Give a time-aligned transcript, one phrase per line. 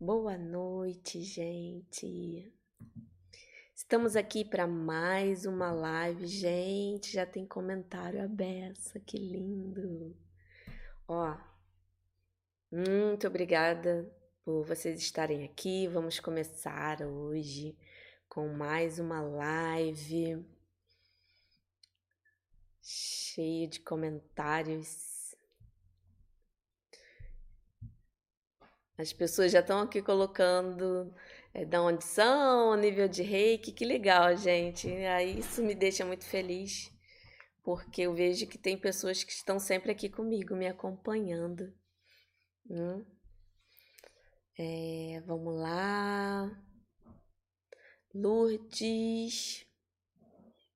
[0.00, 2.52] Boa noite, gente.
[3.74, 6.24] Estamos aqui para mais uma live.
[6.24, 10.16] Gente, já tem comentário a beça, que lindo.
[11.08, 11.36] Ó,
[12.70, 14.08] muito obrigada
[14.44, 15.88] por vocês estarem aqui.
[15.88, 17.76] Vamos começar hoje
[18.28, 20.46] com mais uma live
[22.80, 25.17] cheia de comentários
[28.98, 31.14] As pessoas já estão aqui colocando
[31.54, 34.88] é, da onde são, nível de reiki, que legal, gente.
[35.38, 36.90] Isso me deixa muito feliz,
[37.62, 41.72] porque eu vejo que tem pessoas que estão sempre aqui comigo, me acompanhando.
[42.68, 43.04] Hum?
[44.58, 46.50] É, vamos lá.
[48.12, 49.64] Lourdes.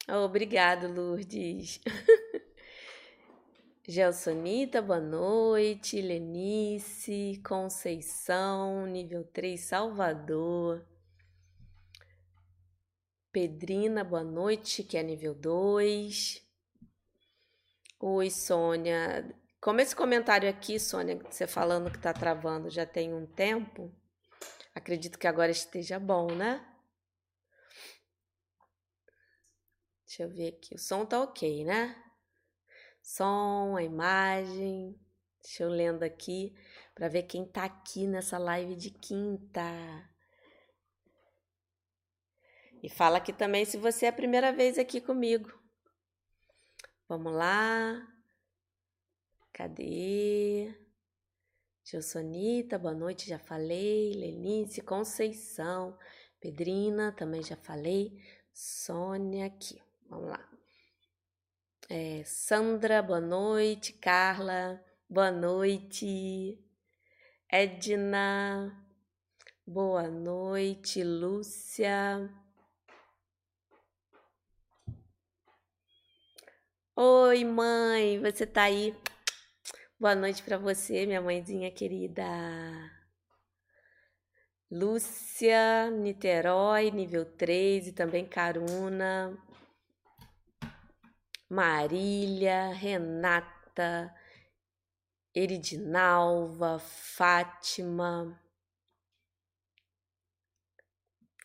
[0.08, 1.80] Oh, obrigado, Lourdes.
[3.84, 6.00] Gelsonita, boa noite.
[6.00, 10.86] Lenice, Conceição, nível 3, Salvador.
[13.32, 16.46] Pedrina, boa noite, que é nível 2.
[17.98, 19.34] Oi, Sônia.
[19.60, 23.92] Como esse comentário aqui, Sônia, você falando que tá travando já tem um tempo,
[24.72, 26.64] acredito que agora esteja bom, né?
[30.06, 30.76] Deixa eu ver aqui.
[30.76, 32.11] O som tá ok, né?
[33.02, 34.98] Som, a imagem.
[35.42, 36.54] Deixa eu lendo aqui
[36.94, 39.62] para ver quem tá aqui nessa live de quinta.
[42.82, 45.52] E fala aqui também se você é a primeira vez aqui comigo.
[47.08, 48.08] Vamos lá.
[49.52, 50.74] Cadê?
[51.84, 54.14] Gilsonita, boa noite, já falei.
[54.14, 55.98] Lenice, Conceição,
[56.40, 58.18] Pedrina, também já falei.
[58.52, 59.80] Sônia aqui.
[60.08, 60.51] Vamos lá.
[61.94, 63.92] É, Sandra, boa noite.
[63.92, 66.58] Carla, boa noite.
[67.50, 68.74] Edna,
[69.66, 71.04] boa noite.
[71.04, 72.30] Lúcia.
[76.96, 78.96] Oi, mãe, você tá aí?
[80.00, 82.24] Boa noite para você, minha mãezinha querida.
[84.70, 89.38] Lúcia, Niterói, nível 3 e também Caruna.
[91.52, 94.10] Marília, Renata,
[95.34, 98.40] Eridinalva, Fátima,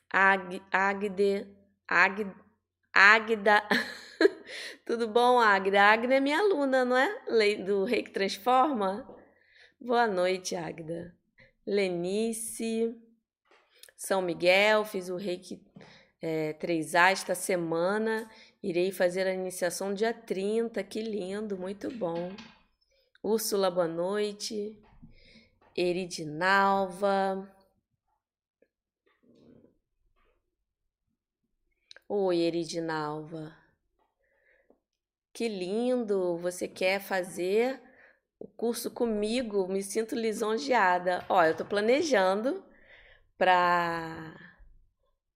[0.10, 1.46] Ag, Agde,
[1.86, 2.26] Ag,
[2.94, 3.62] Agda.
[4.86, 5.92] Tudo bom, Agda?
[5.92, 7.56] Agda é minha aluna, não é?
[7.66, 9.06] Do Rei que Transforma?
[9.78, 11.14] Boa noite, Agda.
[11.66, 12.96] Lenice,
[13.98, 15.62] São Miguel, fiz o Reiki
[16.22, 18.30] é, 3A esta semana
[18.62, 22.36] Irei fazer a iniciação dia 30, que lindo, muito bom.
[23.24, 24.76] Úrsula, boa noite.
[25.76, 27.48] Eridinalva.
[32.10, 33.56] Oi, Eridinalva.
[35.34, 36.38] Que lindo!
[36.40, 37.80] Você quer fazer
[38.40, 39.68] o curso comigo?
[39.68, 41.24] Me sinto lisonjeada.
[41.30, 42.66] Ó, eu tô planejando
[43.38, 44.36] para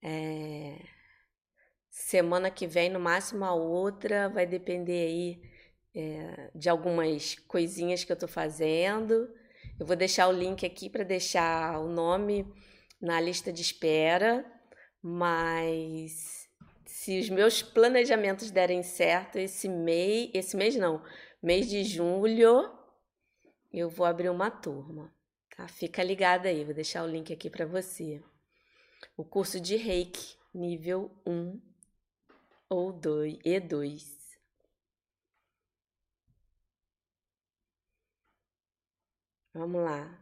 [0.02, 0.91] é,
[1.92, 5.42] Semana que vem, no máximo a outra, vai depender aí
[5.94, 9.28] é, de algumas coisinhas que eu tô fazendo.
[9.78, 12.50] Eu vou deixar o link aqui para deixar o nome
[12.98, 14.42] na lista de espera,
[15.02, 16.48] mas
[16.86, 21.04] se os meus planejamentos derem certo esse mês, esse mês não,
[21.42, 22.72] mês de julho,
[23.70, 25.14] eu vou abrir uma turma.
[25.54, 25.68] Tá?
[25.68, 28.22] Fica ligada aí, vou deixar o link aqui para você.
[29.14, 31.71] O curso de Reiki, nível 1
[32.72, 34.40] ou dois e dois.
[39.54, 40.18] Vamos lá.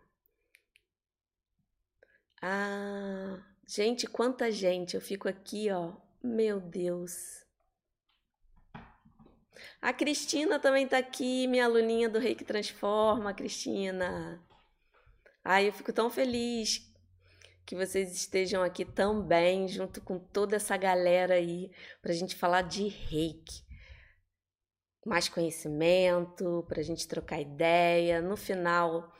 [2.42, 4.94] Ah, gente, quanta gente.
[4.94, 5.94] Eu fico aqui, ó.
[6.22, 7.44] Meu Deus.
[9.80, 14.44] A Cristina também tá aqui, minha aluninha do Reiki Transforma, Cristina.
[15.44, 16.89] Ai, eu fico tão feliz
[17.64, 21.70] que vocês estejam aqui também, junto com toda essa galera aí,
[22.02, 23.64] para a gente falar de reiki.
[25.06, 28.20] Mais conhecimento, para a gente trocar ideia.
[28.20, 29.12] No final,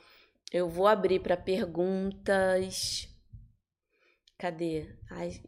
[0.51, 3.07] eu vou abrir para perguntas.
[4.37, 4.95] Cadê?
[5.09, 5.41] Ai,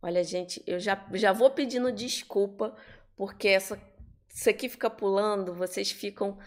[0.00, 2.76] olha, gente, eu já, já vou pedindo desculpa,
[3.16, 3.80] porque essa,
[4.28, 6.38] isso aqui fica pulando, vocês ficam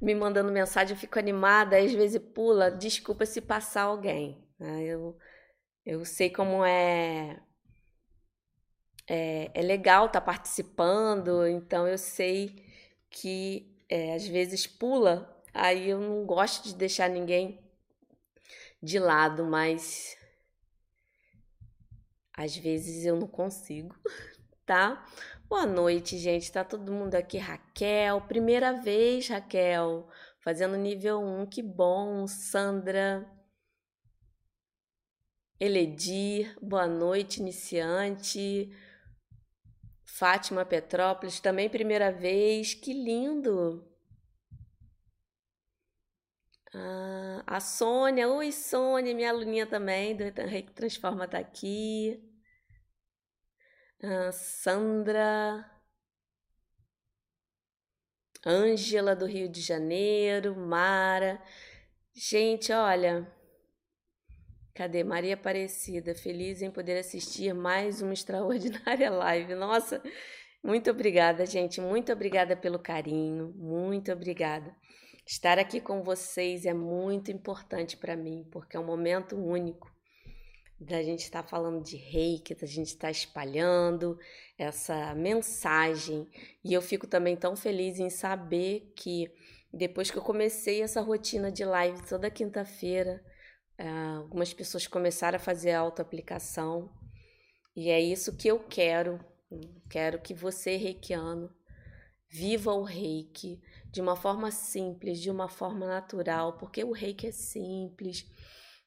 [0.00, 2.70] me mandando mensagem, eu fico animada, às vezes pula.
[2.70, 4.42] Desculpa se passar alguém.
[4.58, 4.84] Né?
[4.84, 5.16] Eu,
[5.84, 7.40] eu sei como é,
[9.08, 12.64] é, é legal estar tá participando, então eu sei
[13.10, 17.60] que é, às vezes pula, aí eu não gosto de deixar ninguém
[18.82, 20.16] de lado, mas
[22.32, 23.94] às vezes eu não consigo,
[24.66, 25.04] tá?
[25.48, 26.50] Boa noite, gente.
[26.50, 28.22] Tá todo mundo aqui, Raquel.
[28.22, 30.08] Primeira vez, Raquel,
[30.40, 31.44] fazendo nível 1.
[31.44, 33.30] Que bom, Sandra.
[35.64, 38.68] Eledir, boa noite, iniciante.
[40.04, 42.74] Fátima Petrópolis, também primeira vez.
[42.74, 43.88] Que lindo.
[46.74, 52.20] Ah, a Sônia, oi Sônia, minha aluninha também do Reiki Transforma tá aqui.
[54.02, 55.64] Ah, Sandra,
[58.44, 61.40] Ângela do Rio de Janeiro, Mara.
[62.12, 63.32] Gente, olha,
[64.74, 66.14] cadê Maria Aparecida?
[66.14, 69.54] Feliz em poder assistir mais uma extraordinária live.
[69.54, 70.02] Nossa,
[70.62, 71.80] muito obrigada, gente.
[71.80, 73.52] Muito obrigada pelo carinho.
[73.56, 74.74] Muito obrigada.
[75.26, 79.92] Estar aqui com vocês é muito importante para mim, porque é um momento único
[80.80, 84.18] da gente estar tá falando de reiki, da gente estar tá espalhando
[84.58, 86.28] essa mensagem.
[86.64, 89.30] E eu fico também tão feliz em saber que
[89.72, 93.22] depois que eu comecei essa rotina de live toda quinta-feira,
[93.82, 96.88] eh, algumas pessoas começaram a fazer auto-aplicação.
[97.74, 99.18] E é isso que eu quero.
[99.90, 101.52] Quero que você, reikiano,
[102.30, 107.32] viva o reiki de uma forma simples, de uma forma natural, porque o reiki é
[107.32, 108.24] simples,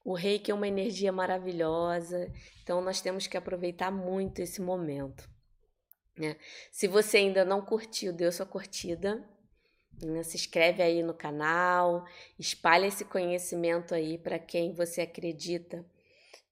[0.03, 2.31] o reiki é uma energia maravilhosa,
[2.63, 5.29] então nós temos que aproveitar muito esse momento.
[6.17, 6.37] Né?
[6.71, 9.27] Se você ainda não curtiu, deu sua curtida?
[10.23, 12.05] Se inscreve aí no canal,
[12.37, 15.85] espalha esse conhecimento aí para quem você acredita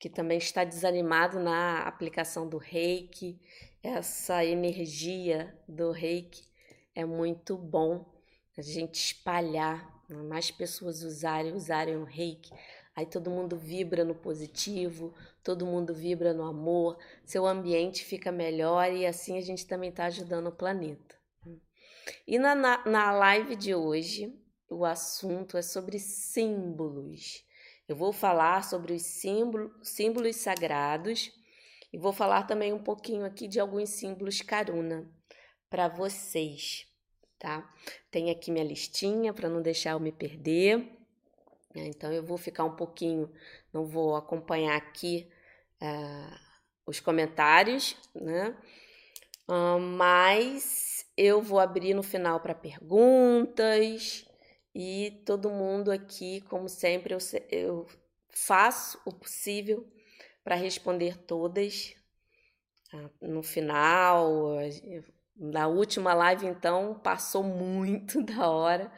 [0.04, 3.40] que também está desanimado na aplicação do reiki,
[3.82, 6.46] essa energia do reiki
[6.94, 8.06] é muito bom
[8.58, 12.52] a gente espalhar, mais pessoas usarem, usarem o reiki.
[12.94, 18.92] Aí todo mundo vibra no positivo, todo mundo vibra no amor, seu ambiente fica melhor
[18.92, 21.16] e assim a gente também está ajudando o planeta.
[22.28, 24.34] E na, na, na live de hoje,
[24.70, 27.46] o assunto é sobre símbolos.
[27.88, 31.32] Eu vou falar sobre os símbolos, símbolos sagrados
[31.92, 35.10] e vou falar também um pouquinho aqui de alguns símbolos Karuna
[35.70, 36.88] para vocês
[37.44, 37.70] tá?
[38.10, 40.78] Tem aqui minha listinha para não deixar eu me perder.
[41.76, 41.88] Né?
[41.88, 43.30] Então eu vou ficar um pouquinho,
[43.74, 45.30] não vou acompanhar aqui
[45.82, 46.40] uh,
[46.88, 48.56] os comentários, né?
[49.46, 54.26] Uh, mas eu vou abrir no final para perguntas
[54.74, 57.20] e todo mundo aqui, como sempre, eu,
[57.50, 57.88] eu
[58.30, 59.88] faço o possível
[60.44, 61.96] para responder todas
[62.94, 64.58] uh, no final.
[65.36, 68.92] Na última live, então, passou muito da hora,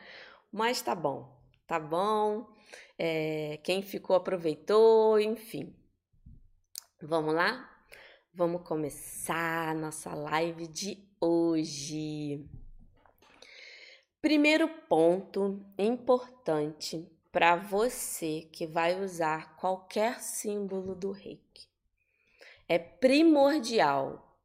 [0.51, 2.47] mas tá bom, tá bom.
[2.97, 5.75] É, quem ficou aproveitou, enfim.
[7.01, 7.69] Vamos lá?
[8.33, 12.45] Vamos começar a nossa live de hoje.
[14.21, 21.67] Primeiro ponto importante para você que vai usar qualquer símbolo do reiki.
[22.67, 24.39] É primordial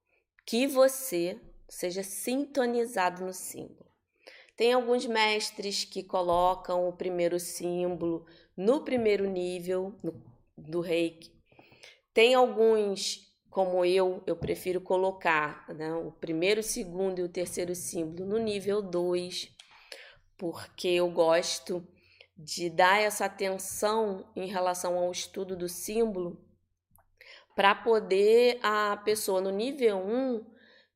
[0.44, 3.88] que você seja sintonizado no símbolo.
[4.56, 9.94] Tem alguns mestres que colocam o primeiro símbolo no primeiro nível
[10.58, 11.32] do reiki.
[12.12, 18.24] Tem alguns, como eu, eu prefiro colocar né, o primeiro, segundo e o terceiro símbolo
[18.28, 19.52] no nível 2,
[20.38, 21.86] porque eu gosto
[22.36, 26.40] de dar essa atenção em relação ao estudo do símbolo
[27.54, 30.46] para poder a pessoa no nível 1 um,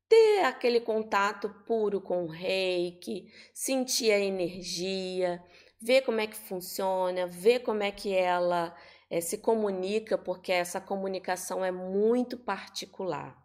[0.09, 5.43] ter aquele contato puro com o reiki, sentir a energia,
[5.81, 8.75] ver como é que funciona, ver como é que ela
[9.15, 13.41] é, se comunica, porque essa comunicação é muito particular.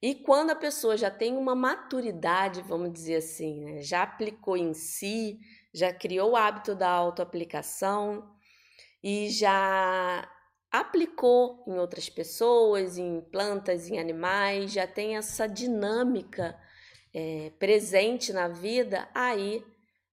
[0.00, 4.72] E quando a pessoa já tem uma maturidade, vamos dizer assim, né, já aplicou em
[4.72, 5.40] si,
[5.74, 8.32] já criou o hábito da autoaplicação
[9.02, 10.30] e já
[10.70, 16.56] aplicou em outras pessoas, em plantas, em animais, já tem essa dinâmica
[17.12, 19.66] é, presente na vida, aí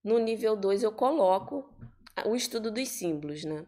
[0.04, 1.72] no nível 2 eu coloco
[2.26, 3.64] o estudo dos símbolos, né?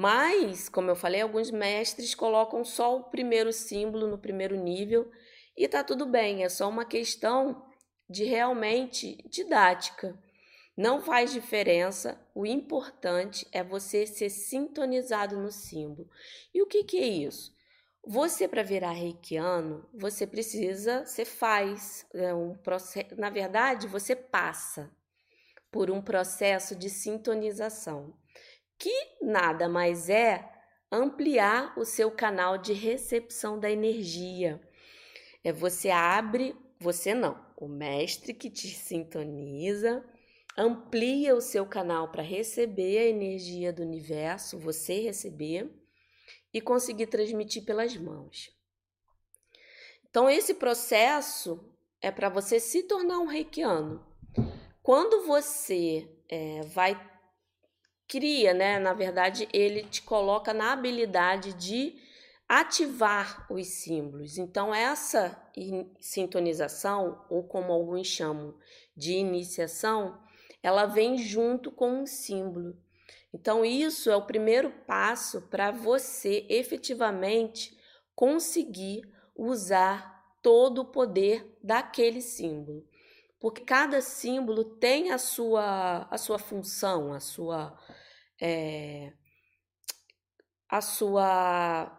[0.00, 5.10] Mas, como eu falei, alguns mestres colocam só o primeiro símbolo no primeiro nível
[5.56, 7.66] e tá tudo bem, é só uma questão
[8.08, 10.16] de realmente didática.
[10.76, 16.08] Não faz diferença, o importante é você ser sintonizado no símbolo.
[16.54, 17.52] E o que, que é isso?
[18.06, 24.96] Você, para virar reikiano, você precisa, você faz é um processo, na verdade, você passa
[25.72, 28.14] por um processo de sintonização.
[28.78, 30.48] Que nada mais é
[30.90, 34.60] ampliar o seu canal de recepção da energia.
[35.42, 40.04] É você abre, você não, o mestre que te sintoniza,
[40.56, 45.70] amplia o seu canal para receber a energia do universo, você receber
[46.52, 48.50] e conseguir transmitir pelas mãos.
[50.08, 54.04] Então, esse processo é para você se tornar um reikiano.
[54.82, 56.98] Quando você é, vai
[58.08, 58.78] cria, né?
[58.78, 61.96] Na verdade, ele te coloca na habilidade de
[62.48, 64.38] ativar os símbolos.
[64.38, 65.38] Então, essa
[66.00, 68.54] sintonização, ou como alguns chamam
[68.96, 70.18] de iniciação,
[70.62, 72.74] ela vem junto com um símbolo.
[73.32, 77.76] Então, isso é o primeiro passo para você efetivamente
[78.14, 79.02] conseguir
[79.36, 82.86] usar todo o poder daquele símbolo.
[83.38, 87.78] Porque cada símbolo tem a sua, a sua função, a sua.
[88.40, 89.12] É,
[90.68, 91.94] a sua.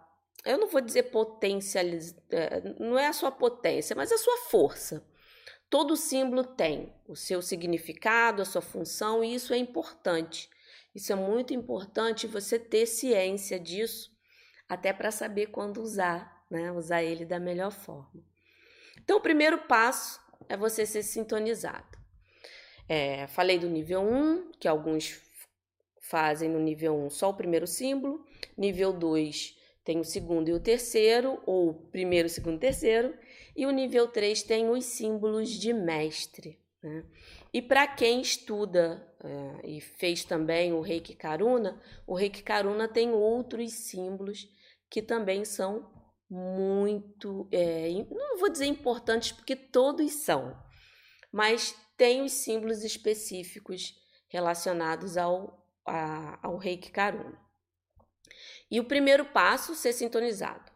[0.45, 5.05] Eu não vou dizer potencializ, é, não é a sua potência, mas a sua força.
[5.69, 10.49] Todo símbolo tem o seu significado, a sua função, e isso é importante.
[10.95, 14.11] Isso é muito importante você ter ciência disso,
[14.67, 16.71] até para saber quando usar, né?
[16.71, 18.23] Usar ele da melhor forma.
[18.97, 21.97] Então, o primeiro passo é você ser sintonizado.
[22.87, 25.21] É, falei do nível 1, que alguns
[26.09, 28.25] fazem no nível 1 só o primeiro símbolo,
[28.57, 33.11] nível 2 tem o segundo e o terceiro, ou primeiro, segundo, terceiro,
[33.55, 36.59] e o nível 3 tem os símbolos de mestre.
[36.83, 37.03] Né?
[37.51, 43.11] E para quem estuda é, e fez também o Reiki Karuna, o Reiki Karuna tem
[43.11, 44.47] outros símbolos
[44.89, 45.89] que também são
[46.29, 50.55] muito, é, não vou dizer importantes porque todos são,
[51.31, 53.95] mas tem os símbolos específicos
[54.27, 57.39] relacionados ao, a, ao Reiki Karuna.
[58.69, 60.71] E o primeiro passo, ser sintonizado.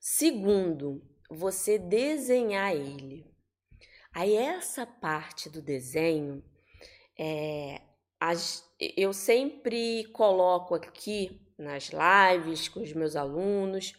[0.00, 3.26] Segundo, você desenhar ele.
[4.14, 6.42] Aí essa parte do desenho,
[7.18, 7.82] é,
[8.18, 13.92] as, eu sempre coloco aqui nas lives com os meus alunos,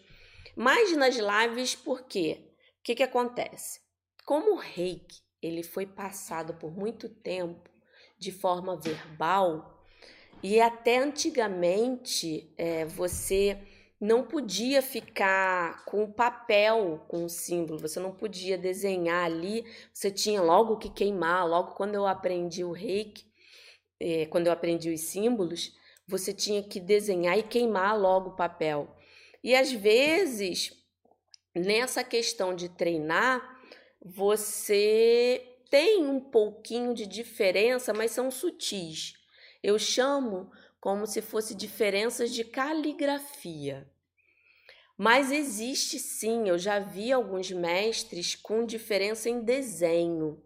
[0.56, 2.56] mais nas lives, por quê?
[2.80, 3.80] O que, que acontece?
[4.26, 7.70] Como o reiki ele foi passado por muito tempo
[8.18, 9.77] de forma verbal,
[10.44, 13.58] e até antigamente é, você
[14.00, 20.12] não podia ficar com o papel, com o símbolo, você não podia desenhar ali, você
[20.12, 21.48] tinha logo que queimar.
[21.48, 23.26] Logo quando eu aprendi o reiki,
[24.00, 25.76] é, quando eu aprendi os símbolos,
[26.08, 28.96] você tinha que desenhar e queimar logo o papel.
[29.44, 30.72] E às vezes,
[31.56, 33.42] nessa questão de treinar,
[34.00, 39.17] você tem um pouquinho de diferença, mas são sutis.
[39.68, 43.86] Eu chamo como se fosse diferenças de caligrafia.
[44.98, 50.42] Mas existe sim, eu já vi alguns mestres com diferença em desenho.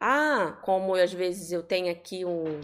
[0.00, 2.62] Ah, como às vezes eu tenho aqui um,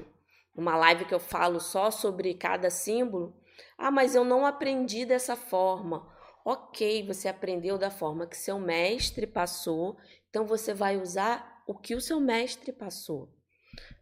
[0.56, 3.36] uma live que eu falo só sobre cada símbolo,
[3.76, 6.10] ah, mas eu não aprendi dessa forma.
[6.42, 9.98] Ok, você aprendeu da forma que seu mestre passou,
[10.30, 13.38] então você vai usar o que o seu mestre passou.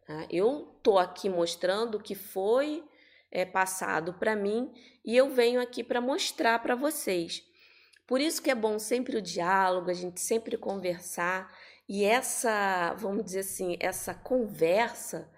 [0.09, 0.27] Tá?
[0.31, 2.83] Eu estou aqui mostrando o que foi
[3.31, 4.73] é, passado para mim
[5.05, 7.45] e eu venho aqui para mostrar para vocês.
[8.07, 11.55] Por isso que é bom sempre o diálogo, a gente sempre conversar
[11.87, 15.31] e essa, vamos dizer assim, essa conversa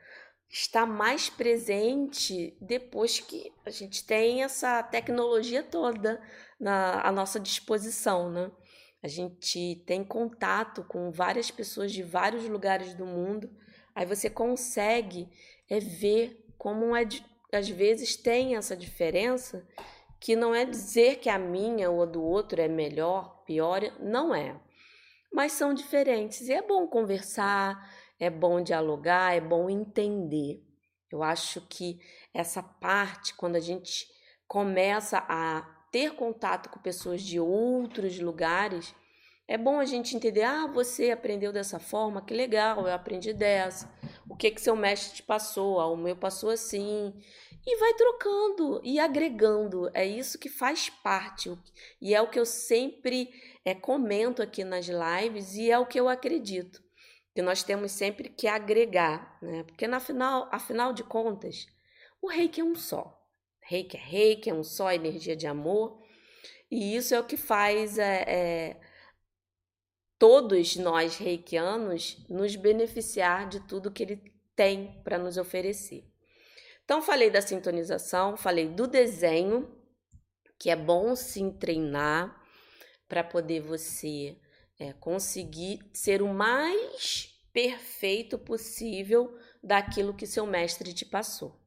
[0.49, 6.23] está mais presente depois que a gente tem essa tecnologia toda
[6.61, 8.53] na à nossa disposição, né?
[9.03, 13.51] A gente tem contato com várias pessoas de vários lugares do mundo,
[13.95, 15.29] aí você consegue
[15.69, 17.07] é, ver como é,
[17.53, 19.67] às vezes tem essa diferença,
[20.21, 24.35] que não é dizer que a minha ou a do outro é melhor, pior, não
[24.35, 24.61] é.
[25.33, 30.63] Mas são diferentes e é bom conversar, é bom dialogar, é bom entender.
[31.11, 31.99] Eu acho que
[32.35, 34.07] essa parte, quando a gente
[34.47, 38.95] começa a ter contato com pessoas de outros lugares,
[39.51, 43.93] é bom a gente entender, ah, você aprendeu dessa forma, que legal, eu aprendi dessa.
[44.29, 45.81] O que que seu mestre te passou?
[45.81, 47.13] Ah, o meu passou assim.
[47.67, 49.91] E vai trocando e agregando.
[49.93, 51.53] É isso que faz parte.
[52.01, 53.29] E é o que eu sempre
[53.65, 56.81] é, comento aqui nas lives e é o que eu acredito
[57.35, 59.65] que nós temos sempre que agregar, né?
[59.65, 61.67] Porque na final, afinal de contas,
[62.23, 63.21] o reiki é um só.
[63.63, 66.01] Reiki é reiki, é um só, energia de amor.
[66.71, 68.90] E isso é o que faz é, é,
[70.21, 74.23] todos nós reikianos nos beneficiar de tudo que ele
[74.55, 76.05] tem para nos oferecer.
[76.85, 79.75] Então, falei da sintonização, falei do desenho,
[80.59, 82.39] que é bom sim treinar
[83.09, 84.37] para poder você
[84.79, 91.59] é, conseguir ser o mais perfeito possível daquilo que seu mestre te passou.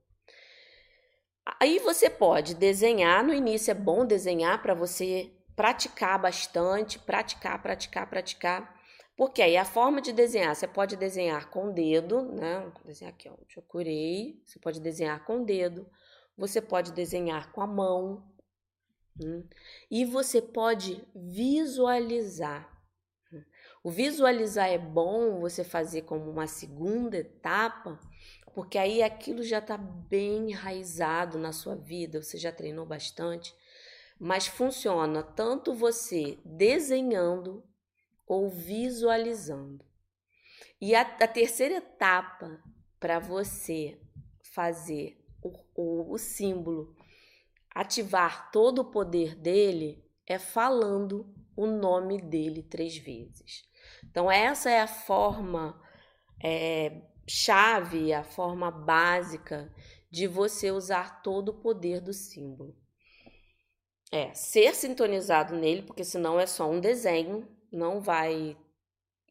[1.60, 8.10] Aí você pode desenhar, no início é bom desenhar para você praticar bastante, praticar, praticar,
[8.10, 8.83] praticar.
[9.15, 12.60] Porque aí a forma de desenhar, você pode desenhar com o dedo, né?
[12.60, 14.41] Vou desenhar aqui, ó, eu curei.
[14.45, 15.88] Você pode desenhar com o dedo,
[16.36, 18.27] você pode desenhar com a mão,
[19.22, 19.48] hum,
[19.89, 22.74] e você pode visualizar.
[23.83, 28.00] O visualizar é bom você fazer como uma segunda etapa,
[28.53, 33.53] porque aí aquilo já está bem enraizado na sua vida, você já treinou bastante,
[34.24, 37.62] mas funciona tanto você desenhando
[38.25, 39.86] ou visualizando.
[40.80, 42.63] E a, a terceira etapa
[43.01, 44.00] para você
[44.53, 46.96] fazer o, o, o símbolo
[47.75, 53.70] ativar todo o poder dele é falando o nome dele três vezes.
[54.06, 55.77] Então, essa é a forma
[56.42, 59.70] é, chave, a forma básica
[60.10, 62.82] de você usar todo o poder do símbolo.
[64.13, 68.55] É, ser sintonizado nele, porque senão é só um desenho, não vai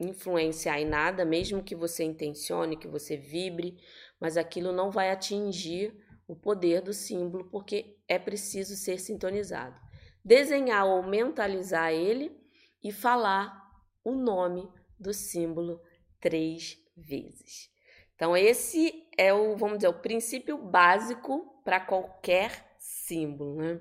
[0.01, 3.79] influenciar em nada, mesmo que você intencione, que você vibre,
[4.21, 5.95] mas aquilo não vai atingir
[6.27, 9.81] o poder do símbolo, porque é preciso ser sintonizado.
[10.25, 12.37] Desenhar ou mentalizar ele
[12.83, 13.57] e falar
[14.03, 15.81] o nome do símbolo
[16.19, 17.71] três vezes.
[18.17, 23.81] Então, esse é o, vamos dizer, o princípio básico para qualquer símbolo, né?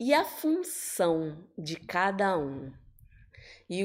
[0.00, 2.72] E a função de cada um.
[3.68, 3.82] E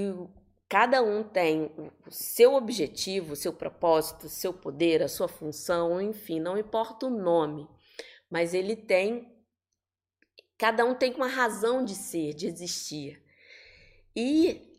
[0.69, 1.71] cada um tem
[2.05, 7.07] o seu objetivo, o seu propósito, o seu poder, a sua função, enfim, não importa
[7.07, 7.67] o nome,
[8.29, 9.31] mas ele tem.
[10.57, 13.23] Cada um tem uma razão de ser, de existir.
[14.15, 14.73] E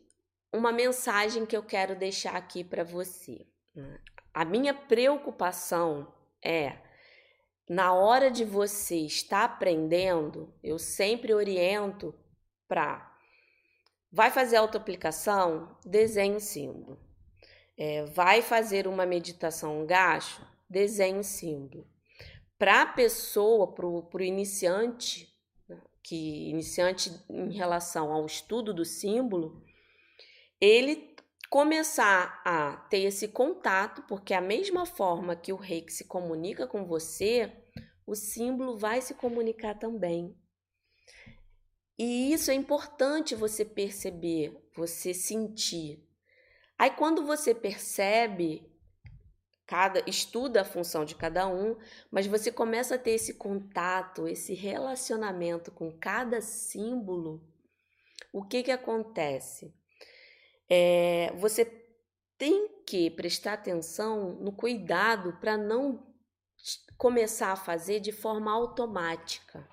[0.53, 3.45] uma mensagem que eu quero deixar aqui para você.
[3.75, 3.99] Né?
[4.33, 6.77] A minha preocupação é
[7.69, 12.13] na hora de você estar aprendendo, eu sempre oriento
[12.67, 13.11] para
[14.11, 16.97] vai fazer autoaplicação, desenhe o símbolo.
[17.77, 21.85] É, vai fazer uma meditação gacho, desenhe o símbolo.
[22.57, 25.27] Para a pessoa, para o iniciante,
[25.67, 29.61] né, que iniciante em relação ao estudo do símbolo,
[30.61, 31.13] ele
[31.55, 36.85] começar a ter esse contato, porque a mesma forma que o reiki se comunica com
[36.85, 37.49] você,
[38.05, 40.37] o símbolo vai se comunicar também.
[41.97, 46.05] E isso é importante você perceber, você sentir.
[46.77, 48.69] Aí quando você percebe,
[49.65, 51.77] cada estuda a função de cada um,
[52.11, 57.47] mas você começa a ter esse contato, esse relacionamento com cada símbolo,
[58.33, 59.73] o que que acontece?
[60.69, 61.65] É, você
[62.37, 66.05] tem que prestar atenção no cuidado para não
[66.97, 69.67] começar a fazer de forma automática.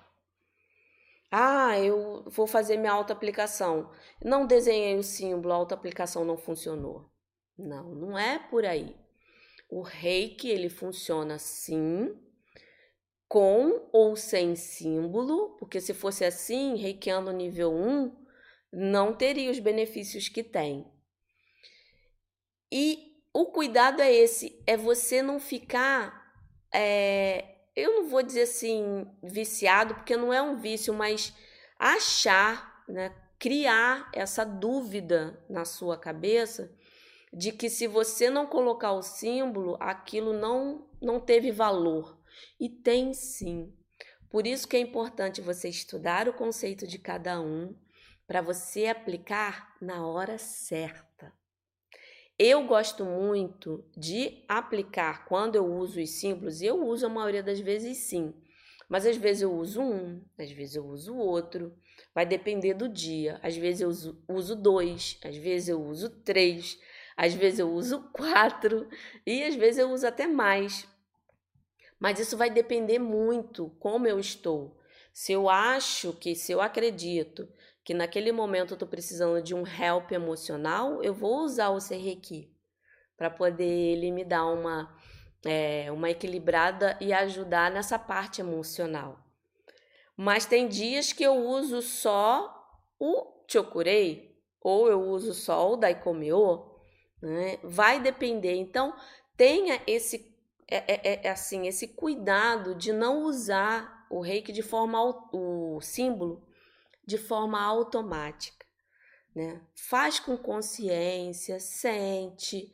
[1.31, 3.91] Ah, eu vou fazer minha auto-aplicação.
[4.23, 7.09] Não desenhei o símbolo, a auto-aplicação não funcionou.
[7.57, 8.95] Não, não é por aí.
[9.69, 12.15] O reiki, ele funciona sim,
[13.27, 18.22] com ou sem símbolo, porque se fosse assim, reikiando nível 1,
[18.73, 20.91] não teria os benefícios que tem.
[22.71, 26.33] E o cuidado é esse, é você não ficar,
[26.73, 31.33] é, eu não vou dizer assim viciado, porque não é um vício, mas
[31.77, 36.75] achar, né, criar essa dúvida na sua cabeça
[37.31, 42.17] de que se você não colocar o símbolo, aquilo não não teve valor.
[42.59, 43.73] E tem sim.
[44.29, 47.75] Por isso que é importante você estudar o conceito de cada um,
[48.33, 51.31] para você aplicar na hora certa.
[52.35, 57.43] Eu gosto muito de aplicar quando eu uso os símbolos, e eu uso a maioria
[57.43, 58.33] das vezes sim,
[58.89, 61.77] mas às vezes eu uso um, às vezes eu uso outro,
[62.11, 63.39] vai depender do dia.
[63.43, 66.79] Às vezes eu uso, uso dois, às vezes eu uso três,
[67.15, 68.89] às vezes eu uso quatro
[69.27, 70.87] e às vezes eu uso até mais.
[71.99, 74.75] Mas isso vai depender muito como eu estou.
[75.13, 77.47] Se eu acho que, se eu acredito
[77.83, 82.51] que naquele momento eu estou precisando de um help emocional, eu vou usar o Serrequi
[83.17, 84.95] para poder ele me dar uma,
[85.45, 89.19] é, uma equilibrada e ajudar nessa parte emocional.
[90.15, 92.53] Mas tem dias que eu uso só
[92.99, 96.71] o Chokurei ou eu uso só o Daikomyo,
[97.21, 97.59] né?
[97.63, 98.55] vai depender.
[98.55, 98.95] Então,
[99.35, 100.33] tenha esse
[100.69, 104.99] é, é, é, assim, esse cuidado de não usar o reiki de forma
[105.33, 106.47] o símbolo
[107.05, 108.65] de forma automática,
[109.35, 109.61] né?
[109.75, 112.71] Faz com consciência, sente,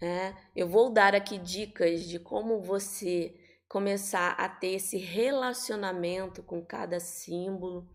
[0.00, 0.36] né?
[0.54, 3.34] Eu vou dar aqui dicas de como você
[3.68, 7.88] começar a ter esse relacionamento com cada símbolo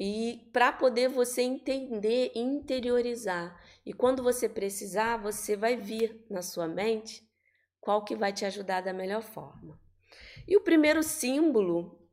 [0.00, 3.60] e para poder você entender e interiorizar.
[3.84, 7.22] E quando você precisar, você vai vir na sua mente
[7.80, 9.78] qual que vai te ajudar da melhor forma.
[10.48, 12.03] E o primeiro símbolo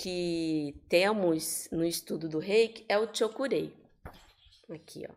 [0.00, 3.70] que temos no estudo do reiki é o Chokurei.
[4.70, 5.12] Aqui, ó.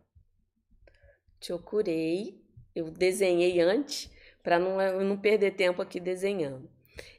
[1.39, 2.43] Chokurei.
[2.75, 4.11] Eu desenhei antes
[4.43, 6.69] para não, não perder tempo aqui desenhando.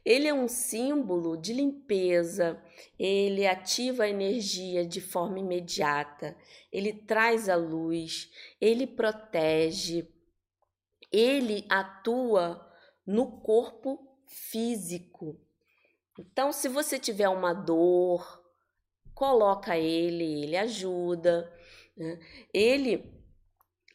[0.05, 2.61] Ele é um símbolo de limpeza,
[2.99, 6.37] ele ativa a energia de forma imediata,
[6.71, 10.07] ele traz a luz, ele protege,
[11.11, 12.63] ele atua
[13.07, 15.43] no corpo físico.
[16.17, 18.41] Então, se você tiver uma dor,
[19.13, 21.51] coloca ele, ele ajuda.
[21.95, 22.19] Né?
[22.53, 23.13] Ele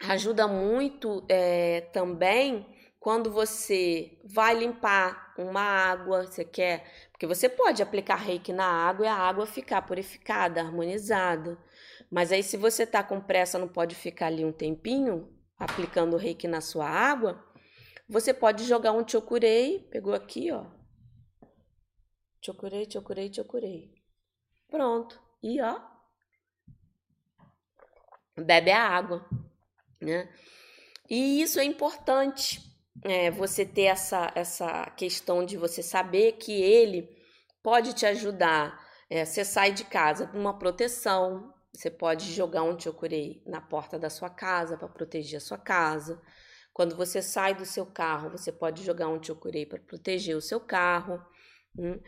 [0.00, 2.66] ajuda muito é, também
[3.00, 6.84] quando você vai limpar uma água, você quer.
[7.10, 11.58] Porque você pode aplicar reiki na água e a água ficar purificada, harmonizada.
[12.10, 16.46] Mas aí, se você tá com pressa, não pode ficar ali um tempinho aplicando reiki
[16.46, 17.42] na sua água,
[18.08, 20.79] você pode jogar um chokurei, pegou aqui, ó.
[22.42, 23.94] Chokurei, chokurei, chokurei.
[24.68, 25.20] Pronto.
[25.42, 25.80] E ó.
[28.36, 29.28] Bebe a água,
[30.00, 30.32] né?
[31.08, 32.60] E isso é importante
[33.04, 37.08] é, você ter essa, essa questão de você saber que ele
[37.62, 38.80] pode te ajudar.
[39.08, 43.98] É, você sai de casa com uma proteção, você pode jogar um chokurei na porta
[43.98, 46.20] da sua casa para proteger a sua casa.
[46.72, 50.60] Quando você sai do seu carro, você pode jogar um chokurei para proteger o seu
[50.60, 51.20] carro.
[51.76, 52.00] Hum?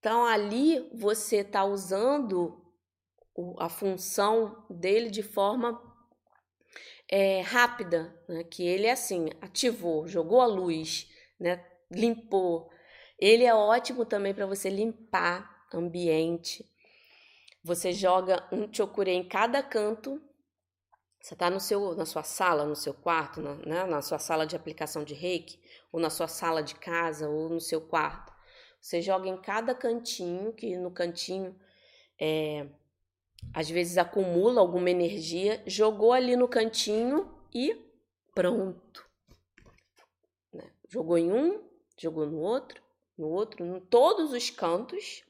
[0.00, 2.60] Então ali você está usando
[3.58, 5.80] a função dele de forma
[7.08, 8.42] é, rápida, né?
[8.44, 11.06] que ele é assim, ativou, jogou a luz,
[11.38, 11.64] né?
[11.90, 12.70] limpou.
[13.18, 16.64] Ele é ótimo também para você limpar ambiente.
[17.62, 20.20] Você joga um chokure em cada canto.
[21.20, 23.84] Você está no seu, na sua sala, no seu quarto, na, né?
[23.84, 25.60] na sua sala de aplicação de reiki,
[25.92, 28.29] ou na sua sala de casa, ou no seu quarto.
[28.80, 31.54] Você joga em cada cantinho, que no cantinho
[32.18, 32.66] é,
[33.52, 37.76] às vezes acumula alguma energia, jogou ali no cantinho e
[38.34, 39.08] pronto.
[40.52, 40.70] Né?
[40.88, 41.62] Jogou em um,
[41.98, 42.82] jogou no outro,
[43.16, 45.24] no outro, em todos os cantos.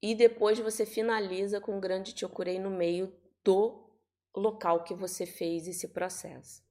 [0.00, 3.88] E depois você finaliza com um grande chokurei no meio do
[4.34, 6.62] local que você fez esse processo.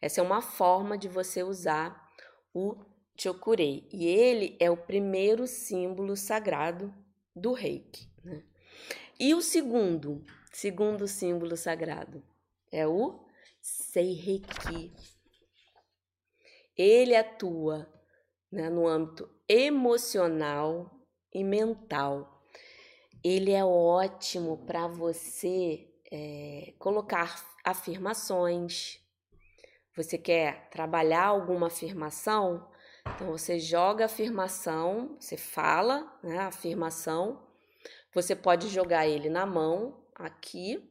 [0.00, 2.08] Essa é uma forma de você usar
[2.54, 2.76] o
[3.18, 3.88] chokurei.
[3.92, 6.94] E ele é o primeiro símbolo sagrado
[7.34, 8.08] do reiki.
[8.24, 8.42] Né?
[9.18, 12.22] E o segundo, segundo símbolo sagrado,
[12.70, 13.26] é o
[13.60, 14.92] Seireki.
[16.76, 17.92] Ele atua
[18.50, 20.90] né, no âmbito emocional
[21.34, 22.44] e mental.
[23.24, 29.00] Ele é ótimo para você é, colocar afirmações.
[29.96, 32.70] Você quer trabalhar alguma afirmação?
[33.14, 37.48] Então você joga a afirmação, você fala né, a afirmação
[38.14, 40.82] você pode jogar ele na mão, aqui,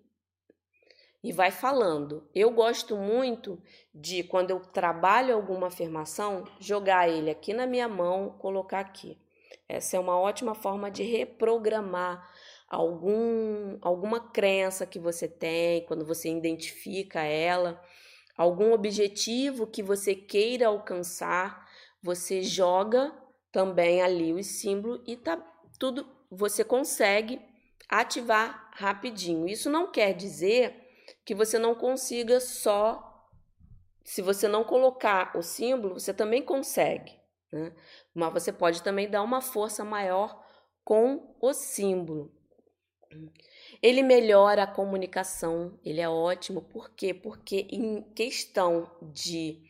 [1.23, 2.30] e vai falando.
[2.34, 3.62] Eu gosto muito
[3.93, 9.17] de, quando eu trabalho alguma afirmação, jogar ele aqui na minha mão, colocar aqui.
[9.67, 12.25] Essa é uma ótima forma de reprogramar
[12.69, 17.82] algum, alguma crença que você tem, quando você identifica ela,
[18.38, 21.66] algum objetivo que você queira alcançar,
[22.01, 23.13] você joga
[23.51, 25.38] também ali o símbolo e tá
[25.79, 27.41] tudo você consegue
[27.89, 29.47] ativar rapidinho.
[29.47, 30.75] Isso não quer dizer
[31.25, 33.03] que você não consiga só.
[34.03, 37.19] Se você não colocar o símbolo, você também consegue,
[37.51, 37.73] né?
[38.13, 40.41] mas você pode também dar uma força maior
[40.83, 42.31] com o símbolo.
[43.81, 47.13] Ele melhora a comunicação, ele é ótimo, por quê?
[47.13, 49.62] Porque em questão de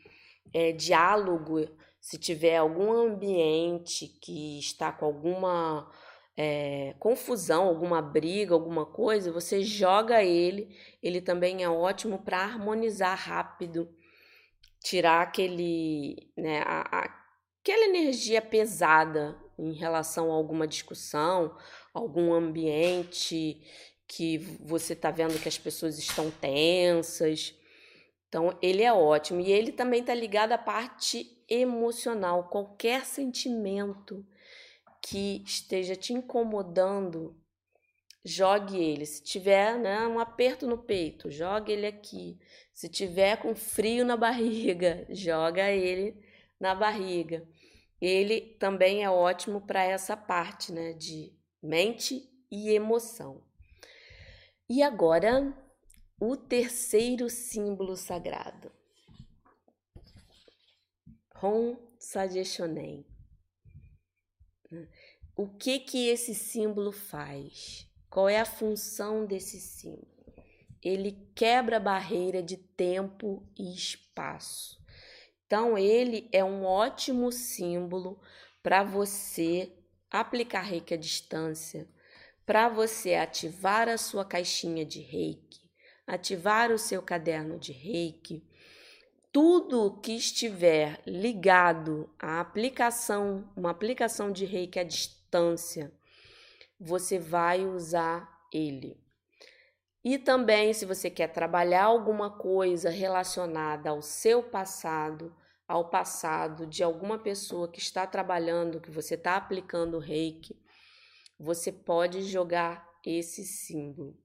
[0.53, 1.67] é, diálogo,
[2.07, 5.91] se tiver algum ambiente que está com alguma
[6.37, 10.73] é, confusão, alguma briga, alguma coisa, você joga ele.
[11.03, 13.93] Ele também é ótimo para harmonizar rápido,
[14.81, 17.13] tirar aquele, né, a, a,
[17.61, 21.57] aquela energia pesada em relação a alguma discussão,
[21.93, 23.61] algum ambiente
[24.07, 27.53] que você está vendo que as pessoas estão tensas.
[28.29, 29.41] Então, ele é ótimo.
[29.41, 34.25] E ele também está ligado à parte emocional, qualquer sentimento
[35.01, 37.35] que esteja te incomodando,
[38.23, 39.05] jogue ele.
[39.05, 42.37] Se tiver né, um aperto no peito, jogue ele aqui.
[42.73, 46.21] Se tiver com frio na barriga, joga ele
[46.59, 47.47] na barriga.
[47.99, 51.33] Ele também é ótimo para essa parte, né, de
[51.63, 53.43] mente e emoção.
[54.69, 55.55] E agora,
[56.19, 58.71] o terceiro símbolo sagrado.
[61.39, 63.05] Ron Sajeshonen.
[65.35, 67.87] O que que esse símbolo faz?
[68.09, 70.07] Qual é a função desse símbolo?
[70.81, 74.83] Ele quebra a barreira de tempo e espaço.
[75.45, 78.19] Então, ele é um ótimo símbolo
[78.63, 79.71] para você
[80.09, 81.87] aplicar reiki à distância,
[82.47, 85.69] para você ativar a sua caixinha de reiki,
[86.07, 88.43] ativar o seu caderno de reiki.
[89.39, 95.93] Tudo que estiver ligado à aplicação, uma aplicação de reiki à distância,
[96.79, 98.99] você vai usar ele.
[100.03, 105.31] E também, se você quer trabalhar alguma coisa relacionada ao seu passado,
[105.67, 110.59] ao passado de alguma pessoa que está trabalhando, que você está aplicando reiki,
[111.39, 114.17] você pode jogar esse símbolo.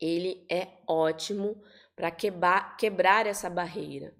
[0.00, 1.62] Ele é ótimo
[1.96, 4.14] para quebrar, essa barreira.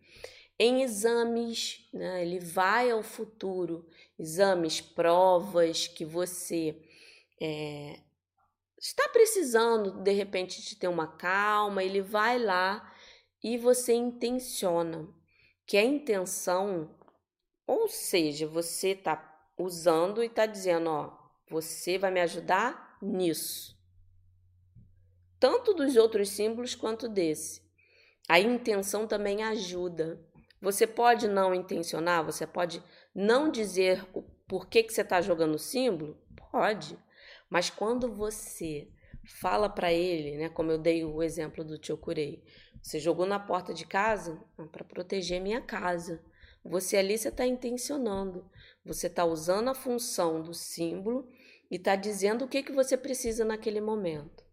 [0.58, 3.86] Em exames, né, ele vai ao futuro,
[4.18, 6.82] exames, provas que você
[7.38, 8.00] é,
[8.78, 12.90] está precisando de repente de ter uma calma, ele vai lá
[13.44, 15.06] e você intenciona
[15.66, 16.96] que a intenção,
[17.66, 21.16] ou seja, você está usando e está dizendo, ó,
[21.50, 23.76] você vai me ajudar nisso.
[25.38, 27.65] Tanto dos outros símbolos quanto desse.
[28.28, 30.20] A intenção também ajuda.
[30.60, 32.82] Você pode não intencionar, você pode
[33.14, 36.16] não dizer o porquê que você está jogando o símbolo?
[36.50, 36.98] Pode.
[37.48, 38.88] Mas quando você
[39.40, 42.42] fala para ele, né, como eu dei o exemplo do tio Curei,
[42.82, 46.22] você jogou na porta de casa ah, para proteger minha casa.
[46.64, 48.48] Você ali você está intencionando,
[48.84, 51.28] você está usando a função do símbolo
[51.70, 54.44] e está dizendo o que, que você precisa naquele momento.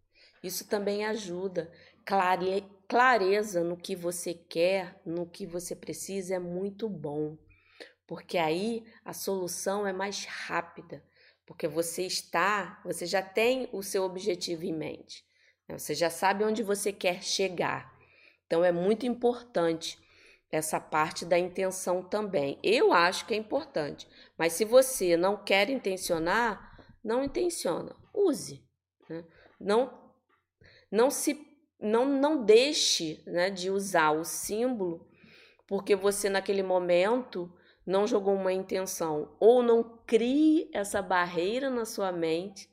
[0.43, 1.71] Isso também ajuda.
[2.05, 7.35] Clare, clareza no que você quer, no que você precisa é muito bom,
[8.05, 11.03] porque aí a solução é mais rápida
[11.43, 15.25] porque você está, você já tem o seu objetivo em mente,
[15.67, 15.75] né?
[15.75, 17.91] você já sabe onde você quer chegar.
[18.45, 19.97] Então é muito importante
[20.51, 22.59] essa parte da intenção também.
[22.61, 28.63] Eu acho que é importante, mas se você não quer intencionar, não intenciona, use.
[29.09, 29.25] Né?
[29.59, 30.13] Não,
[30.91, 31.52] não se,
[31.83, 35.05] não, não deixe né, de usar o símbolo,
[35.67, 37.51] porque você naquele momento
[37.85, 42.69] não jogou uma intenção, ou não crie essa barreira na sua mente.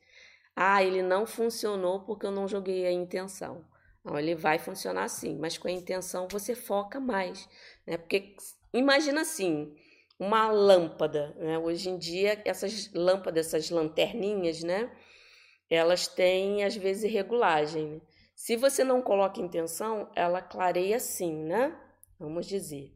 [0.55, 3.65] Ah, ele não funcionou porque eu não joguei a intenção.
[4.05, 7.49] Não, ele vai funcionar sim, mas com a intenção você foca mais,
[7.87, 7.97] né?
[7.99, 8.37] Porque
[8.73, 9.75] imagina assim,
[10.19, 11.59] uma lâmpada, né?
[11.59, 14.91] Hoje em dia essas lâmpadas, essas lanterninhas, né?
[15.69, 17.87] Elas têm às vezes regulagem.
[17.87, 18.01] Né?
[18.41, 21.79] Se você não coloca intenção, ela clareia sim, né?
[22.19, 22.91] Vamos dizer.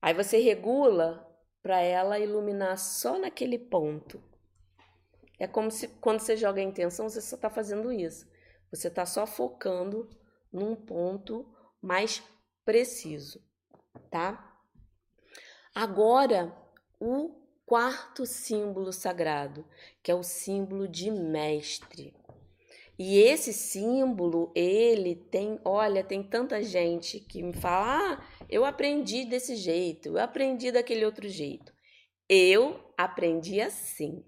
[0.00, 1.30] Aí você regula
[1.62, 4.24] para ela iluminar só naquele ponto.
[5.38, 8.26] É como se quando você joga a intenção, você só está fazendo isso.
[8.70, 10.08] Você está só focando
[10.50, 11.46] num ponto
[11.82, 12.22] mais
[12.64, 13.44] preciso,
[14.10, 14.58] tá?
[15.74, 16.56] Agora,
[16.98, 19.68] o quarto símbolo sagrado,
[20.02, 22.16] que é o símbolo de mestre.
[22.98, 29.24] E esse símbolo, ele tem, olha, tem tanta gente que me fala: "Ah, eu aprendi
[29.24, 31.72] desse jeito, eu aprendi daquele outro jeito".
[32.28, 34.24] Eu aprendi assim.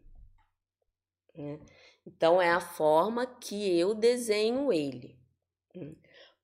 [1.34, 1.60] Né?
[2.06, 5.16] Então é a forma que eu desenho ele.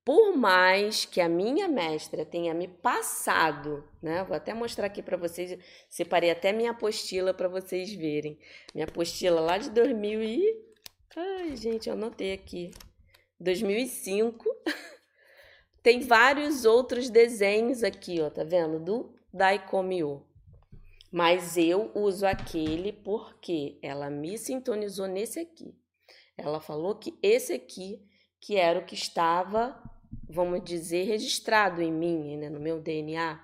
[0.04, 4.24] Por mais que a minha mestra tenha me passado, né?
[4.24, 5.56] Vou até mostrar aqui para vocês,
[5.88, 8.38] separei até minha apostila para vocês verem.
[8.74, 10.71] Minha apostila lá de 2000 e
[11.16, 12.70] Ai, gente, eu anotei aqui.
[13.38, 14.44] 2005.
[15.83, 18.79] Tem vários outros desenhos aqui, ó, tá vendo?
[18.79, 20.27] Do Daikomyo.
[21.11, 25.77] Mas eu uso aquele porque ela me sintonizou nesse aqui.
[26.38, 28.03] Ela falou que esse aqui
[28.40, 29.81] que era o que estava,
[30.29, 33.40] vamos dizer, registrado em mim, né, no meu DNA.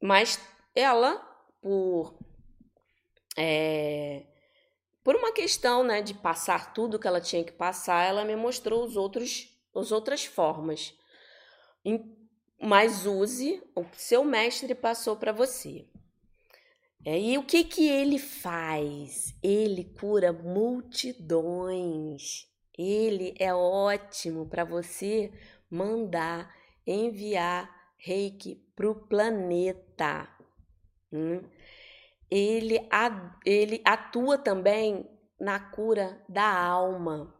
[0.00, 0.40] Mas
[0.74, 1.16] ela,
[1.60, 2.18] por
[3.36, 4.24] é,
[5.04, 8.82] por uma questão né, de passar tudo que ela tinha que passar, ela me mostrou
[8.82, 10.94] os outros, as outras formas.
[12.60, 15.84] mas use o que seu mestre passou para você.
[17.04, 19.34] É, e o que que ele faz?
[19.42, 22.48] Ele cura multidões.
[22.76, 25.30] Ele é ótimo para você
[25.70, 26.52] mandar,
[26.86, 30.26] enviar reiki para o planeta.
[31.12, 31.42] Hum?
[32.36, 32.80] Ele,
[33.46, 37.32] ele atua também na cura da alma.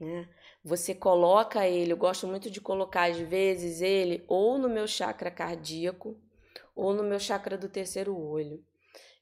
[0.00, 0.26] Né?
[0.64, 5.30] Você coloca ele, eu gosto muito de colocar às vezes ele ou no meu chakra
[5.30, 6.18] cardíaco
[6.74, 8.64] ou no meu chakra do terceiro olho,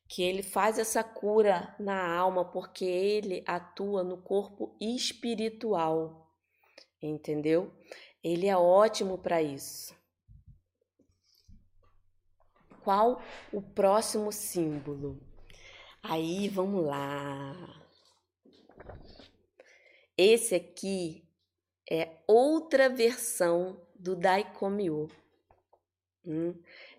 [0.07, 6.33] que ele faz essa cura na alma porque ele atua no corpo espiritual.
[7.03, 7.73] Entendeu?
[8.23, 9.99] Ele é ótimo para isso.
[12.91, 13.23] Qual
[13.53, 15.17] o próximo símbolo?
[16.03, 17.55] Aí, vamos lá.
[20.19, 21.23] Esse aqui
[21.89, 25.09] é outra versão do Daikomyo.
[26.27, 26.53] Hum,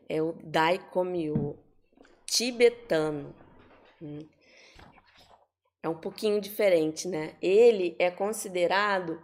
[0.07, 1.59] é o Daikomyo
[2.25, 3.35] tibetano.
[4.01, 4.25] Hum.
[5.83, 7.35] É um pouquinho diferente, né?
[7.41, 9.21] Ele é considerado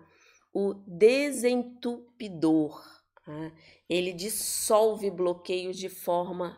[0.53, 2.96] o desentupidor.
[3.27, 3.51] Tá?
[3.89, 6.57] Ele dissolve bloqueios de forma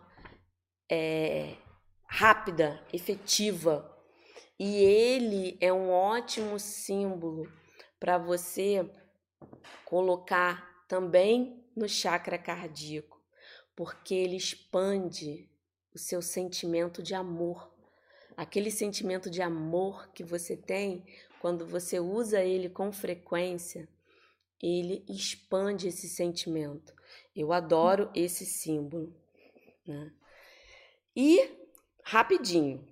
[0.88, 1.56] é,
[2.06, 3.92] rápida, efetiva.
[4.60, 7.52] E ele é um ótimo símbolo
[8.00, 8.88] para você
[9.84, 13.20] colocar também no chakra cardíaco,
[13.76, 15.50] porque ele expande
[15.92, 17.74] o seu sentimento de amor.
[18.38, 21.04] Aquele sentimento de amor que você tem
[21.42, 23.90] quando você usa ele com frequência,
[24.62, 26.94] ele expande esse sentimento.
[27.36, 29.16] Eu adoro esse símbolo.
[29.88, 30.12] Né?
[31.16, 31.50] E
[32.04, 32.88] rapidinho.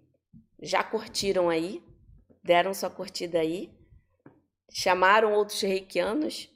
[0.61, 1.83] Já curtiram aí?
[2.43, 3.71] Deram sua curtida aí?
[4.71, 6.49] Chamaram outros reikianos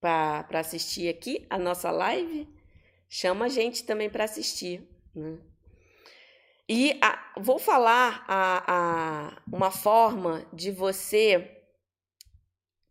[0.00, 2.48] para assistir aqui a nossa live?
[3.08, 4.86] Chama a gente também para assistir.
[5.14, 5.38] Né?
[6.68, 11.64] E a, vou falar a, a, uma forma de você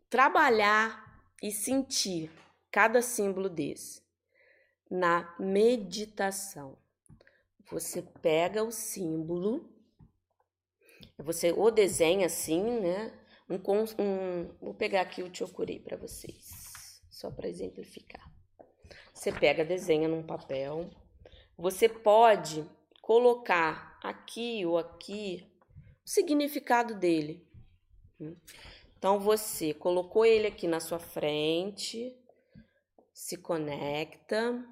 [0.10, 1.09] trabalhar
[1.42, 2.32] e sentir
[2.72, 4.02] cada símbolo desse
[4.90, 6.78] na meditação.
[7.70, 9.70] Você pega o símbolo,
[11.18, 13.14] você o desenha assim, né?
[13.50, 13.56] Um,
[14.04, 18.28] um, vou pegar aqui o Chokuri para vocês, só para exemplificar.
[19.14, 20.90] Você pega, desenha num papel.
[21.58, 22.66] Você pode
[23.02, 25.52] colocar aqui ou aqui
[26.06, 27.46] o significado dele.
[29.00, 32.16] Então você colocou ele aqui na sua frente,
[33.12, 34.64] se conecta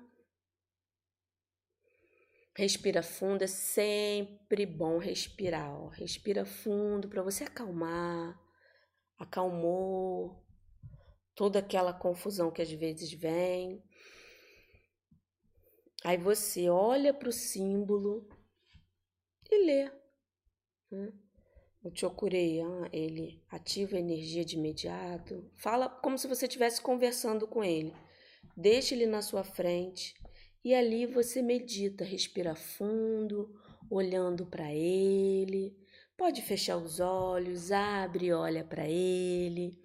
[2.58, 5.80] Respira fundo, é sempre bom respirar.
[5.80, 5.90] Ó.
[5.90, 8.36] Respira fundo para você acalmar.
[9.20, 10.44] Acalmou
[11.36, 13.84] toda aquela confusão que às vezes vem.
[16.04, 18.28] Aí você olha para o símbolo
[19.52, 19.92] e lê.
[20.90, 21.13] Né?
[21.88, 22.60] O Chokurei,
[22.91, 25.50] ele ativa a energia de imediato.
[25.56, 27.93] Fala como se você estivesse conversando com ele.
[28.58, 30.13] Deixa ele na sua frente
[30.65, 33.56] e ali você medita, respira fundo,
[33.89, 35.78] olhando para ele.
[36.17, 39.82] Pode fechar os olhos, abre, olha para ele.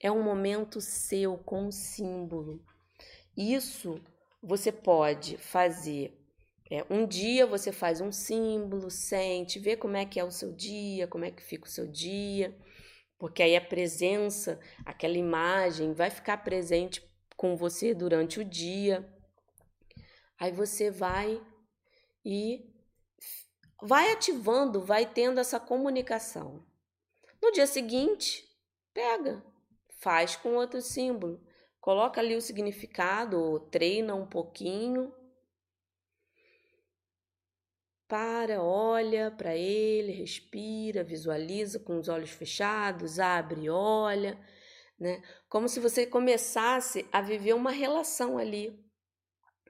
[0.00, 2.64] É um momento seu com um símbolo.
[3.36, 4.00] Isso
[4.42, 6.18] você pode fazer.
[6.72, 10.50] É, um dia você faz um símbolo, sente, vê como é que é o seu
[10.50, 12.58] dia, como é que fica o seu dia,
[13.18, 17.06] porque aí a presença, aquela imagem vai ficar presente
[17.36, 19.06] com você durante o dia.
[20.40, 21.42] Aí você vai
[22.24, 22.64] e
[23.82, 26.64] vai ativando, vai tendo essa comunicação.
[27.42, 28.48] No dia seguinte,
[28.94, 29.44] pega,
[30.00, 31.38] faz com outro símbolo,
[31.82, 35.12] coloca ali o significado, treina um pouquinho.
[38.12, 44.38] Para, olha para ele, respira, visualiza com os olhos fechados, abre, olha,
[45.00, 45.22] né?
[45.48, 48.78] Como se você começasse a viver uma relação ali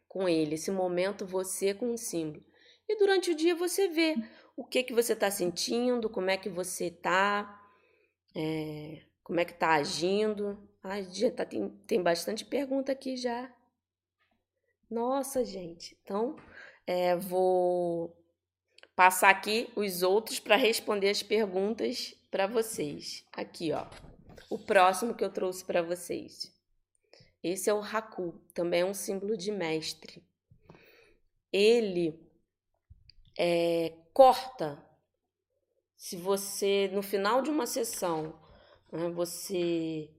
[0.09, 2.45] com ele, esse momento você com o símbolo.
[2.88, 4.16] E durante o dia você vê
[4.57, 7.64] o que que você está sentindo, como é que você está,
[8.34, 10.68] é, como é que está agindo.
[10.82, 13.55] Ai, já tá, tem, tem bastante pergunta aqui já.
[14.90, 15.97] Nossa, gente.
[16.03, 16.34] Então,
[16.84, 18.20] é, vou
[18.95, 23.24] passar aqui os outros para responder as perguntas para vocês.
[23.32, 23.86] Aqui, ó.
[24.51, 26.53] O próximo que eu trouxe para vocês.
[27.43, 30.22] Esse é o Haku, também é um símbolo de mestre.
[31.53, 32.20] Ele
[33.38, 34.82] é, corta.
[35.97, 38.38] Se você, no final de uma sessão,
[38.93, 40.11] né, você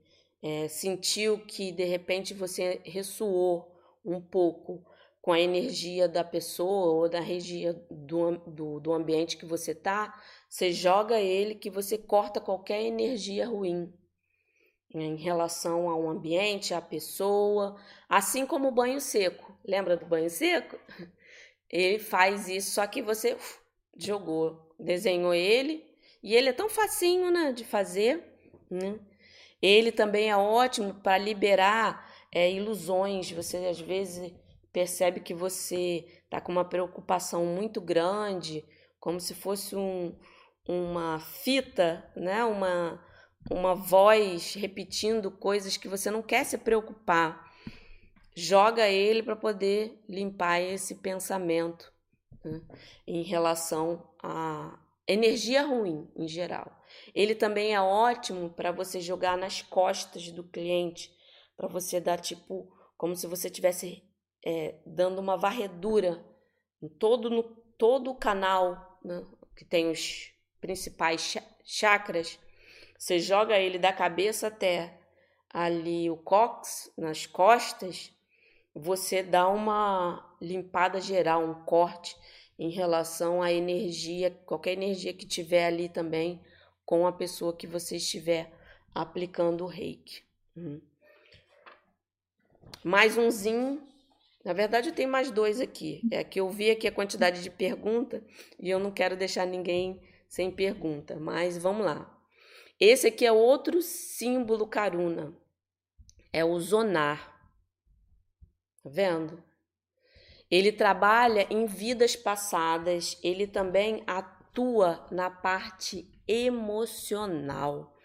[0.41, 4.85] é, sentiu que de repente você ressoou um pouco
[5.23, 10.21] com a energia da pessoa ou da região do, do, do ambiente que você tá,
[10.49, 13.93] você joga ele que você corta qualquer energia ruim
[14.93, 19.57] em relação ao ambiente, à pessoa, assim como o banho seco.
[19.63, 20.77] Lembra do banho seco?
[21.71, 23.59] Ele faz isso, só que você uf,
[23.97, 25.83] jogou, desenhou ele,
[26.21, 28.23] e ele é tão facinho, né, de fazer,
[28.69, 28.99] né?
[29.59, 33.31] Ele também é ótimo para liberar é, ilusões.
[33.31, 34.31] Você às vezes
[34.73, 38.65] percebe que você está com uma preocupação muito grande,
[38.99, 40.17] como se fosse um,
[40.67, 42.43] uma fita, né?
[42.43, 42.99] uma,
[43.51, 47.53] uma voz repetindo coisas que você não quer se preocupar.
[48.35, 51.93] Joga ele para poder limpar esse pensamento
[52.43, 52.59] né?
[53.05, 56.81] em relação à energia ruim em geral.
[57.13, 61.11] Ele também é ótimo para você jogar nas costas do cliente,
[61.55, 62.67] para você dar tipo
[62.97, 64.01] como se você tivesse
[64.45, 66.23] é, dando uma varredura
[66.81, 67.43] em todo, no,
[67.77, 69.23] todo o canal né,
[69.55, 72.39] que tem os principais chakras.
[72.97, 74.99] Você joga ele da cabeça até
[75.49, 78.11] ali o cox, nas costas,
[78.73, 82.17] você dá uma limpada geral, um corte
[82.57, 86.41] em relação à energia, qualquer energia que tiver ali também
[86.85, 88.51] com a pessoa que você estiver
[88.93, 90.23] aplicando o reiki.
[90.57, 90.81] Hum.
[92.83, 93.92] Mais umzinho
[94.43, 96.01] na verdade, eu tenho mais dois aqui.
[96.11, 98.21] É que eu vi aqui a quantidade de pergunta
[98.59, 102.09] e eu não quero deixar ninguém sem pergunta, mas vamos lá.
[102.79, 105.33] Esse aqui é outro símbolo Karuna.
[106.33, 107.31] É o zonar.
[108.83, 109.41] Tá vendo?
[110.51, 117.95] Ele trabalha em vidas passadas, ele também atua na parte emocional.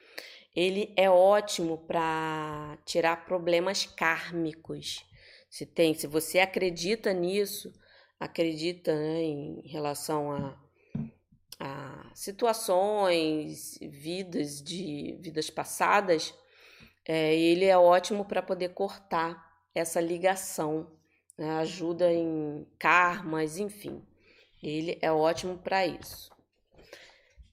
[0.54, 5.07] Ele é ótimo para tirar problemas kármicos
[5.48, 7.72] se tem, se você acredita nisso,
[8.18, 10.60] acredita né, em relação a,
[11.60, 16.34] a situações, vidas de vidas passadas,
[17.06, 20.92] é, ele é ótimo para poder cortar essa ligação,
[21.36, 24.04] né, ajuda em karmas, enfim.
[24.62, 26.30] Ele é ótimo para isso.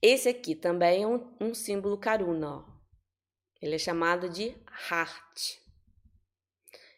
[0.02, 2.58] Esse aqui também é um, um símbolo Karuna.
[2.58, 2.64] Ó.
[3.62, 4.54] Ele é chamado de
[4.90, 5.65] Heart.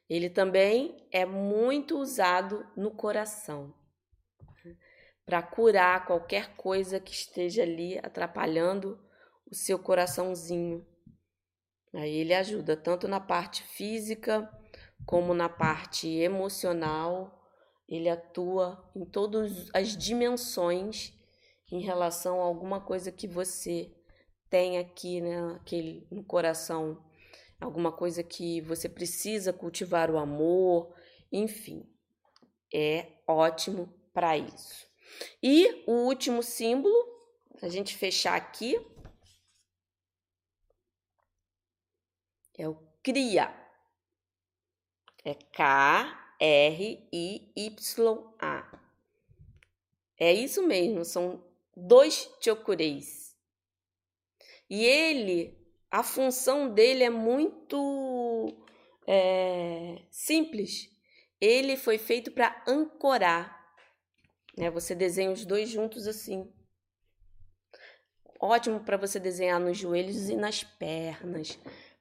[0.09, 3.75] Ele também é muito usado no coração
[5.27, 8.99] para curar qualquer coisa que esteja ali atrapalhando
[9.51, 10.87] o seu coraçãozinho.
[11.95, 14.51] Aí ele ajuda tanto na parte física
[15.05, 17.39] como na parte emocional.
[17.87, 21.13] Ele atua em todas as dimensões
[21.71, 23.93] em relação a alguma coisa que você
[24.49, 27.05] tem aqui, né, aquele no coração
[27.61, 30.95] alguma coisa que você precisa cultivar o amor,
[31.31, 31.89] enfim,
[32.73, 34.87] é ótimo para isso.
[35.43, 36.97] E o último símbolo,
[37.61, 38.79] a gente fechar aqui,
[42.57, 43.55] é o CRIA.
[45.25, 46.39] É K-R-I-Y-A.
[50.17, 51.45] É isso mesmo, são
[51.77, 53.37] dois chokureis.
[54.69, 55.58] E ele
[55.91, 58.55] a função dele é muito
[59.07, 60.91] é, simples.
[61.41, 63.59] Ele foi feito para ancorar.
[64.57, 64.71] Né?
[64.71, 66.53] Você desenha os dois juntos assim.
[68.41, 71.59] Ótimo para você desenhar nos joelhos e nas pernas,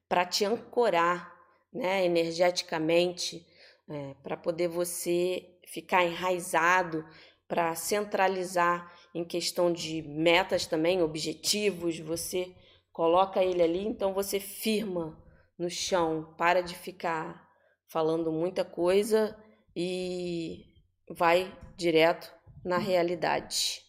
[0.07, 1.35] para te ancorar
[1.73, 3.43] né, energeticamente,
[3.89, 7.03] é, para poder você ficar enraizado,
[7.47, 12.53] para centralizar em questão de metas também, objetivos, você
[12.97, 15.23] coloca ele ali, então você firma
[15.55, 17.47] no chão, para de ficar
[17.87, 19.37] falando muita coisa
[19.75, 20.65] e
[21.07, 22.33] vai direto
[22.65, 23.83] na realidade.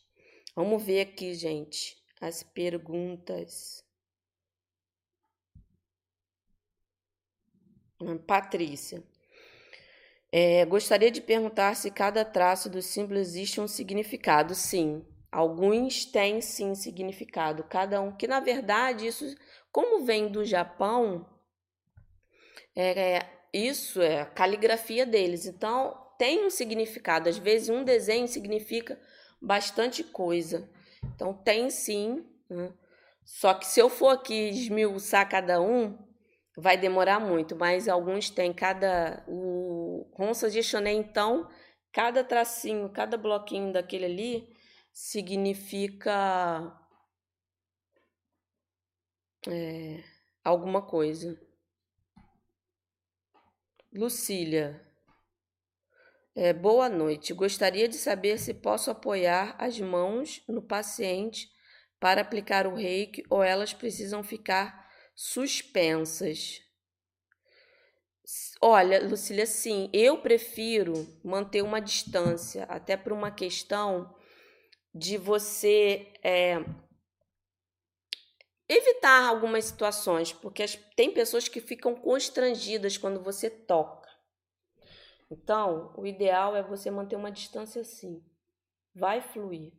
[0.54, 3.82] Vamos ver aqui, gente, as perguntas.
[8.26, 9.02] Patrícia.
[10.30, 14.54] É, gostaria de perguntar se cada traço do símbolo existe um significado.
[14.54, 15.02] Sim,
[15.38, 19.36] Alguns têm sim significado, cada um, que na verdade isso,
[19.70, 21.24] como vem do Japão,
[22.74, 27.28] é, isso é a caligrafia deles, então tem um significado.
[27.28, 29.00] Às vezes um desenho significa
[29.40, 30.68] bastante coisa,
[31.14, 32.26] então tem sim.
[32.50, 32.72] Né?
[33.24, 35.96] Só que se eu for aqui esmiuçar cada um,
[36.56, 39.22] vai demorar muito, mas alguns têm cada.
[39.28, 40.58] O Ronsa de
[40.88, 41.48] então,
[41.92, 44.57] cada tracinho, cada bloquinho daquele ali
[44.92, 46.78] significa
[49.46, 50.02] é,
[50.44, 51.38] alguma coisa.
[53.92, 54.66] Lucília,
[56.34, 57.34] É, boa noite.
[57.34, 61.48] Gostaria de saber se posso apoiar as mãos no paciente
[61.98, 66.60] para aplicar o reiki ou elas precisam ficar suspensas.
[68.60, 70.92] Olha, Lucília, sim, eu prefiro
[71.24, 74.14] manter uma distância, até por uma questão
[74.98, 76.56] de você é,
[78.68, 84.08] evitar algumas situações, porque as, tem pessoas que ficam constrangidas quando você toca.
[85.30, 88.24] Então, o ideal é você manter uma distância assim.
[88.94, 89.72] Vai fluir.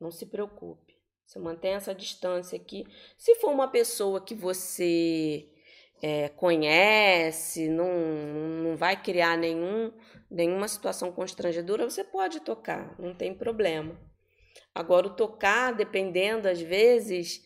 [0.00, 0.94] Não se preocupe.
[1.26, 2.86] Você mantém essa distância aqui.
[3.18, 5.50] Se for uma pessoa que você
[6.02, 7.88] é, conhece, não,
[8.62, 9.92] não vai criar nenhum,
[10.30, 13.98] nenhuma situação constrangedora, você pode tocar, não tem problema.
[14.74, 17.42] Agora, o tocar, dependendo, às vezes,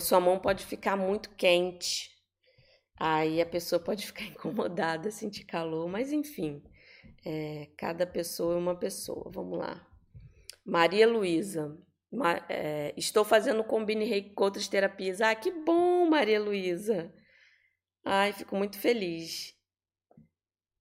[0.00, 2.10] sua mão pode ficar muito quente.
[2.98, 6.62] Aí a pessoa pode ficar incomodada, sentir calor, mas enfim,
[7.24, 9.30] é, cada pessoa é uma pessoa.
[9.32, 9.86] Vamos lá.
[10.64, 11.76] Maria Luísa,
[12.48, 15.20] é, estou fazendo Combine Reiki com outras terapias.
[15.20, 17.12] Ah, que bom, Maria Luísa.
[18.10, 19.54] Ai, fico muito feliz.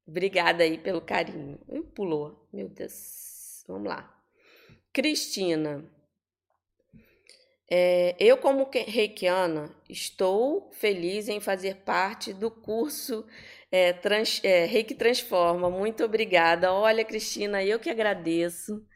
[0.08, 1.58] Obrigada aí pelo carinho.
[1.94, 3.66] Pulou, meu Deus.
[3.68, 4.18] Vamos lá.
[4.94, 5.84] Cristina.
[7.70, 13.28] É, eu, como reikiana, estou feliz em fazer parte do curso
[13.70, 15.70] é, trans, é, Reiki Transforma.
[15.70, 16.72] Muito obrigada.
[16.72, 18.88] Olha, Cristina, eu que agradeço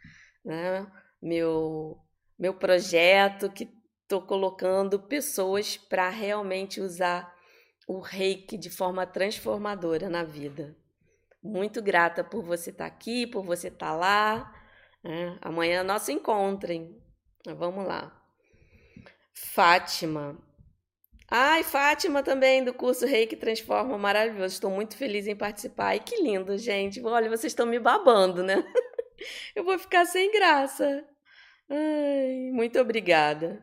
[0.46, 0.90] né,
[1.22, 2.00] meu,
[2.40, 3.68] meu projeto, que
[4.04, 7.41] estou colocando pessoas para realmente usar
[7.92, 10.74] o reiki de forma transformadora na vida.
[11.44, 14.56] Muito grata por você estar tá aqui, por você estar tá lá.
[15.04, 15.38] Né?
[15.42, 16.98] Amanhã nós se encontrem.
[17.46, 18.18] Vamos lá.
[19.34, 20.38] Fátima.
[21.30, 24.54] Ai, Fátima também, do curso Reiki Transforma, maravilhoso.
[24.54, 25.88] Estou muito feliz em participar.
[25.88, 27.04] Ai, que lindo, gente.
[27.04, 28.56] Olha, vocês estão me babando, né?
[29.54, 31.06] Eu vou ficar sem graça.
[31.70, 33.62] Ai, muito obrigada.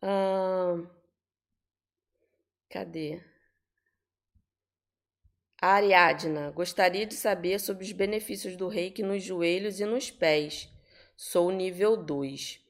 [0.00, 0.76] Ah,
[2.74, 3.20] Cadê?
[5.62, 10.68] Ariadna, gostaria de saber sobre os benefícios do reiki nos joelhos e nos pés.
[11.16, 12.60] Sou nível 2.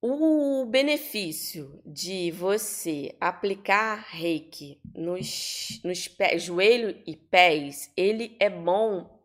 [0.00, 9.22] O benefício de você aplicar reiki nos, nos pés, joelho e pés, ele é bom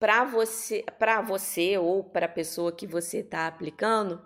[0.00, 4.20] para você, para você ou para a pessoa que você está aplicando,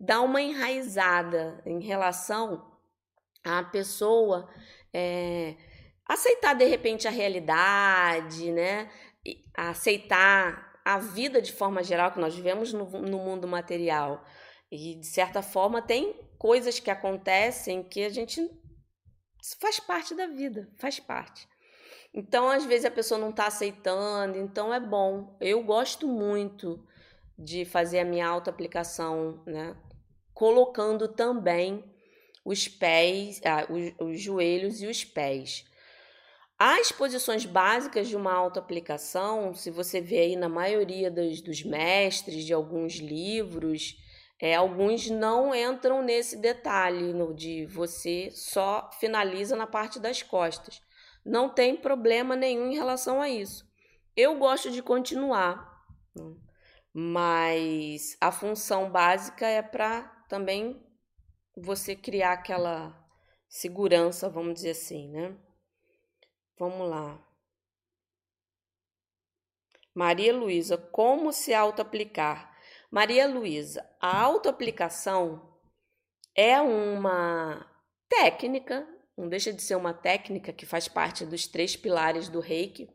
[0.00, 2.73] dar uma enraizada em relação
[3.44, 4.48] a pessoa
[4.92, 5.54] é,
[6.06, 8.90] aceitar de repente a realidade, né?
[9.54, 14.24] aceitar a vida de forma geral que nós vivemos no, no mundo material.
[14.70, 18.40] E de certa forma tem coisas que acontecem que a gente
[19.60, 21.48] faz parte da vida, faz parte.
[22.12, 25.36] Então, às vezes a pessoa não está aceitando, então é bom.
[25.40, 26.86] Eu gosto muito
[27.36, 29.76] de fazer a minha auto-aplicação, né?
[30.32, 31.84] Colocando também
[32.44, 35.64] os pés, ah, os, os joelhos e os pés.
[36.58, 42.44] As posições básicas de uma autoaplicação, se você vê aí na maioria dos, dos mestres
[42.44, 43.96] de alguns livros,
[44.40, 50.80] é, alguns não entram nesse detalhe no, de você só finaliza na parte das costas.
[51.24, 53.66] Não tem problema nenhum em relação a isso.
[54.16, 55.84] Eu gosto de continuar,
[56.14, 56.34] né?
[56.92, 60.83] mas a função básica é para também
[61.56, 62.94] você criar aquela
[63.48, 65.36] segurança, vamos dizer assim, né?
[66.58, 67.22] Vamos lá.
[69.94, 72.52] Maria Luísa, como se auto-aplicar?
[72.90, 75.56] Maria Luísa, a auto-aplicação
[76.34, 77.64] é uma
[78.08, 78.86] técnica,
[79.16, 82.88] não deixa de ser uma técnica que faz parte dos três pilares do reiki.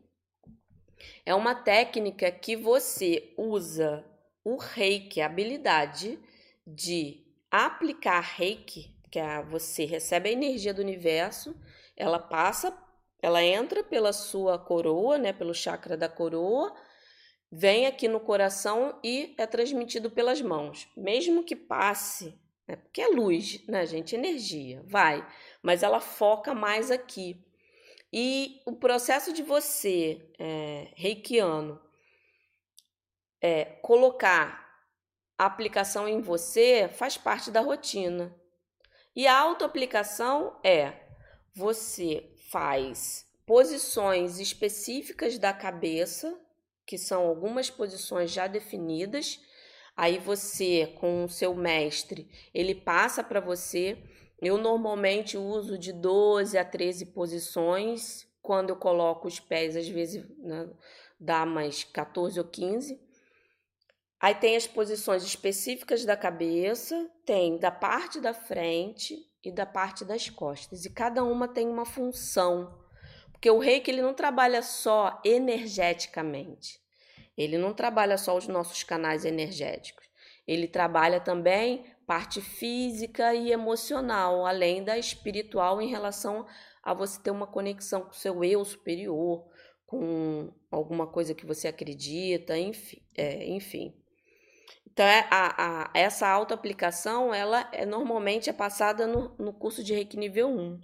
[1.24, 4.04] É uma técnica que você usa
[4.44, 6.18] o reiki, a habilidade
[6.66, 11.54] de aplicar reiki, que é você recebe a energia do universo,
[11.96, 12.76] ela passa,
[13.20, 16.74] ela entra pela sua coroa, né, pelo chakra da coroa,
[17.50, 20.88] vem aqui no coração e é transmitido pelas mãos.
[20.96, 25.26] Mesmo que passe, né, porque é luz, né, gente, energia, vai,
[25.62, 27.44] mas ela foca mais aqui.
[28.12, 31.80] E o processo de você, é, reikiano,
[33.40, 34.59] é, colocar
[35.40, 38.30] a aplicação em você faz parte da rotina.
[39.16, 40.92] E a autoaplicação é
[41.54, 46.38] você faz posições específicas da cabeça,
[46.84, 49.40] que são algumas posições já definidas.
[49.96, 53.96] Aí você, com o seu mestre, ele passa para você.
[54.42, 60.22] Eu normalmente uso de 12 a 13 posições quando eu coloco os pés, às vezes
[60.36, 60.68] né,
[61.18, 63.08] dá mais 14 ou 15.
[64.20, 70.04] Aí tem as posições específicas da cabeça, tem da parte da frente e da parte
[70.04, 70.84] das costas.
[70.84, 72.78] E cada uma tem uma função.
[73.32, 76.78] Porque o reiki ele não trabalha só energeticamente.
[77.34, 80.06] Ele não trabalha só os nossos canais energéticos.
[80.46, 86.46] Ele trabalha também parte física e emocional, além da espiritual em relação
[86.82, 89.46] a você ter uma conexão com o seu eu superior,
[89.86, 93.02] com alguma coisa que você acredita, enfim.
[93.16, 93.99] É, enfim.
[94.92, 99.94] Então, é, a, a, essa autoaplicação, ela é, normalmente é passada no, no curso de
[99.94, 100.80] Reiki nível 1,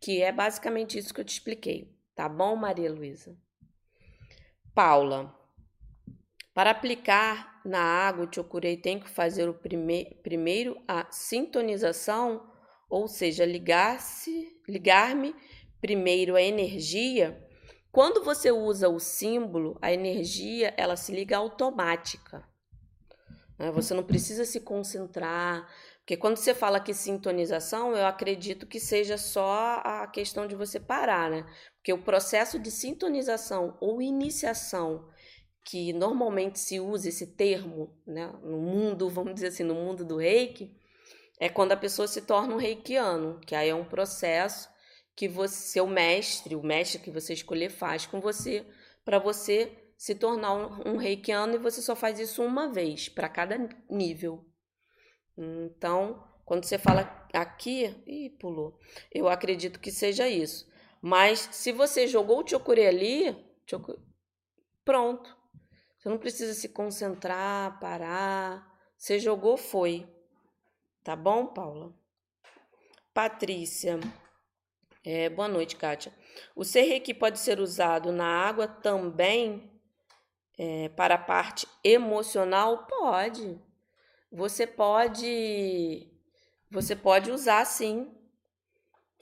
[0.00, 1.96] que é basicamente isso que eu te expliquei.
[2.14, 3.36] Tá bom, Maria Luísa?
[4.74, 5.34] Paula,
[6.52, 12.50] para aplicar na água o Chokurei tem que fazer o prime primeiro a sintonização,
[12.88, 15.34] ou seja, ligar-se, ligar-me
[15.80, 17.46] primeiro a energia.
[17.92, 22.49] Quando você usa o símbolo, a energia ela se liga automática.
[23.60, 23.70] Né?
[23.72, 29.18] Você não precisa se concentrar, porque quando você fala que sintonização, eu acredito que seja
[29.18, 31.46] só a questão de você parar, né?
[31.76, 35.06] Porque o processo de sintonização ou iniciação,
[35.62, 40.16] que normalmente se usa esse termo, né, no mundo, vamos dizer assim, no mundo do
[40.16, 40.74] reiki,
[41.38, 44.70] é quando a pessoa se torna um reikiano, que aí é um processo
[45.14, 48.64] que você, seu mestre, o mestre que você escolher, faz com você,
[49.04, 49.70] para você
[50.00, 50.54] se tornar
[50.88, 54.42] um, reikiano e você só faz isso uma vez para cada nível.
[55.36, 58.78] Então, quando você fala aqui, ih, pulou.
[59.12, 60.66] Eu acredito que seja isso.
[61.02, 63.36] Mas se você jogou o chokure ali,
[64.86, 65.36] pronto.
[65.98, 68.74] Você não precisa se concentrar, parar.
[68.96, 70.08] Você jogou, foi.
[71.04, 71.94] Tá bom, Paula?
[73.12, 74.00] Patrícia.
[75.04, 76.10] É, boa noite, Kátia.
[76.56, 79.69] O serreiki pode ser usado na água também
[80.60, 82.86] é, para a parte emocional?
[82.86, 83.58] Pode.
[84.30, 86.06] Você pode.
[86.70, 88.14] Você pode usar sim.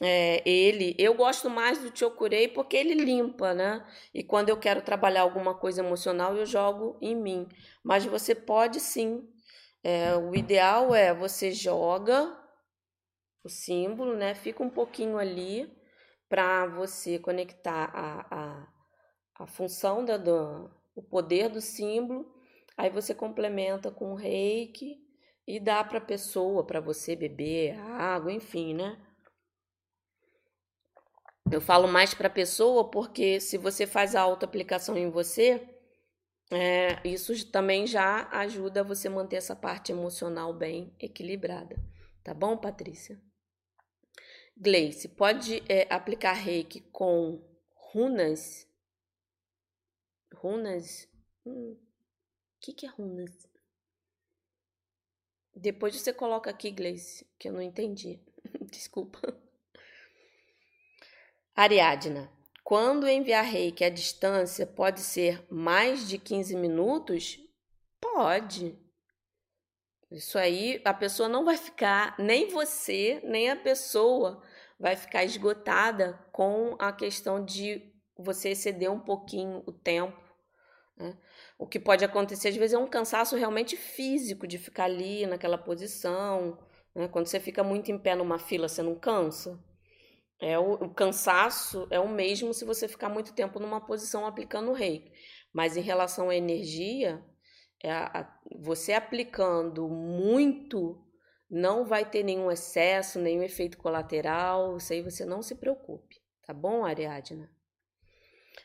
[0.02, 3.86] É, ele, eu gosto mais do Chokurei porque ele limpa, né?
[4.12, 7.48] E quando eu quero trabalhar alguma coisa emocional, eu jogo em mim.
[7.84, 9.24] Mas você pode sim.
[9.82, 12.36] É, o ideal é você joga
[13.44, 14.34] o símbolo, né?
[14.34, 15.72] Fica um pouquinho ali
[16.28, 18.68] para você conectar a, a,
[19.44, 20.18] a função da,
[20.98, 22.34] o poder do símbolo,
[22.76, 25.00] aí você complementa com o reiki
[25.46, 28.98] e dá para a pessoa, para você beber água, enfim, né?
[31.50, 35.66] Eu falo mais para a pessoa porque se você faz a auto-aplicação em você,
[36.50, 41.76] é, isso também já ajuda você manter essa parte emocional bem equilibrada.
[42.24, 43.18] Tá bom, Patrícia?
[44.56, 47.40] Gleice, pode é, aplicar reiki com
[47.92, 48.67] runas
[50.40, 51.08] Runas?
[51.44, 51.76] O hum,
[52.60, 53.48] que, que é runas?
[55.52, 58.20] Depois você coloca aqui, Gleice, que eu não entendi.
[58.70, 59.36] Desculpa.
[61.56, 62.30] Ariadna,
[62.62, 67.40] quando enviar reiki à distância pode ser mais de 15 minutos?
[68.00, 68.78] Pode.
[70.08, 74.40] Isso aí, a pessoa não vai ficar, nem você, nem a pessoa
[74.78, 80.27] vai ficar esgotada com a questão de você exceder um pouquinho o tempo.
[80.98, 81.16] Né?
[81.58, 85.56] O que pode acontecer, às vezes, é um cansaço realmente físico de ficar ali naquela
[85.56, 86.58] posição.
[86.94, 87.08] Né?
[87.08, 89.58] Quando você fica muito em pé numa fila, você não cansa.
[90.40, 94.70] É o, o cansaço é o mesmo se você ficar muito tempo numa posição aplicando
[94.70, 95.12] o reiki.
[95.52, 97.24] Mas em relação à energia,
[97.82, 101.04] é a, a, você aplicando muito
[101.50, 104.76] não vai ter nenhum excesso, nenhum efeito colateral.
[104.76, 106.20] Isso aí você não se preocupe.
[106.46, 107.50] Tá bom, Ariadna?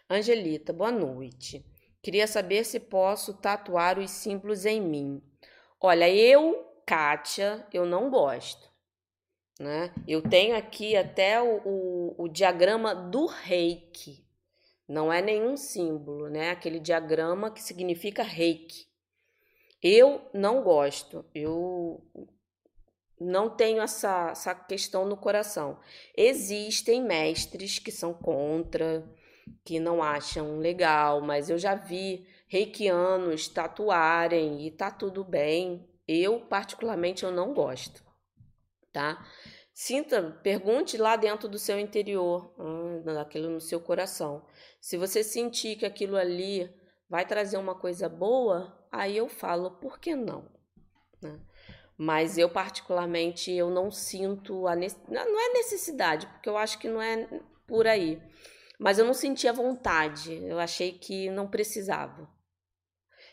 [0.09, 1.65] Angelita, boa noite.
[2.03, 5.23] Queria saber se posso tatuar os símbolos em mim.
[5.79, 8.69] Olha, eu, Kátia, eu não gosto.
[9.57, 9.93] Né?
[10.05, 14.21] Eu tenho aqui até o, o, o diagrama do reiki.
[14.85, 16.49] Não é nenhum símbolo, né?
[16.49, 18.85] Aquele diagrama que significa reiki.
[19.81, 21.25] Eu não gosto.
[21.33, 22.03] Eu
[23.17, 25.79] não tenho essa, essa questão no coração.
[26.17, 29.09] Existem mestres que são contra,
[29.63, 35.89] que não acham legal, mas eu já vi reikianos tatuarem e tá tudo bem.
[36.07, 38.03] Eu, particularmente, eu não gosto,
[38.91, 39.25] tá?
[39.73, 42.53] Sinta, pergunte lá dentro do seu interior,
[43.03, 44.45] daquilo no seu coração.
[44.79, 46.69] Se você sentir que aquilo ali
[47.09, 50.47] vai trazer uma coisa boa, aí eu falo, por que não?
[51.21, 51.39] Né?
[51.97, 54.75] Mas eu, particularmente, eu não sinto a...
[54.75, 57.27] Não é necessidade, porque eu acho que não é
[57.65, 58.21] por aí
[58.83, 60.43] mas eu não sentia vontade.
[60.43, 62.29] Eu achei que não precisava.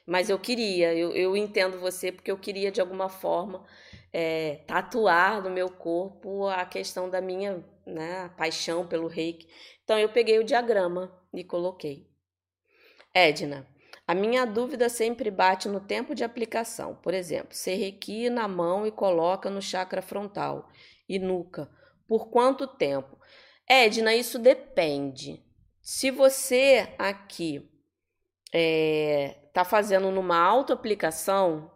[0.07, 3.67] Mas eu queria, eu, eu entendo você porque eu queria de alguma forma
[4.13, 9.49] é, tatuar no meu corpo a questão da minha né, paixão pelo reiki.
[9.83, 12.09] Então eu peguei o diagrama e coloquei.
[13.13, 13.67] Edna,
[14.07, 16.95] a minha dúvida sempre bate no tempo de aplicação.
[16.95, 20.69] Por exemplo, você reiki na mão e coloca no chakra frontal
[21.09, 21.69] e nuca.
[22.07, 23.19] Por quanto tempo?
[23.73, 25.41] Edna, isso depende.
[25.81, 27.71] Se você aqui
[28.47, 31.71] está é, fazendo numa auto-aplicação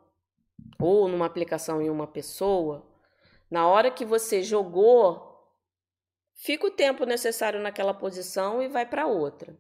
[0.81, 2.85] ou numa aplicação em uma pessoa,
[3.49, 5.41] na hora que você jogou,
[6.35, 9.57] fica o tempo necessário naquela posição e vai para outra.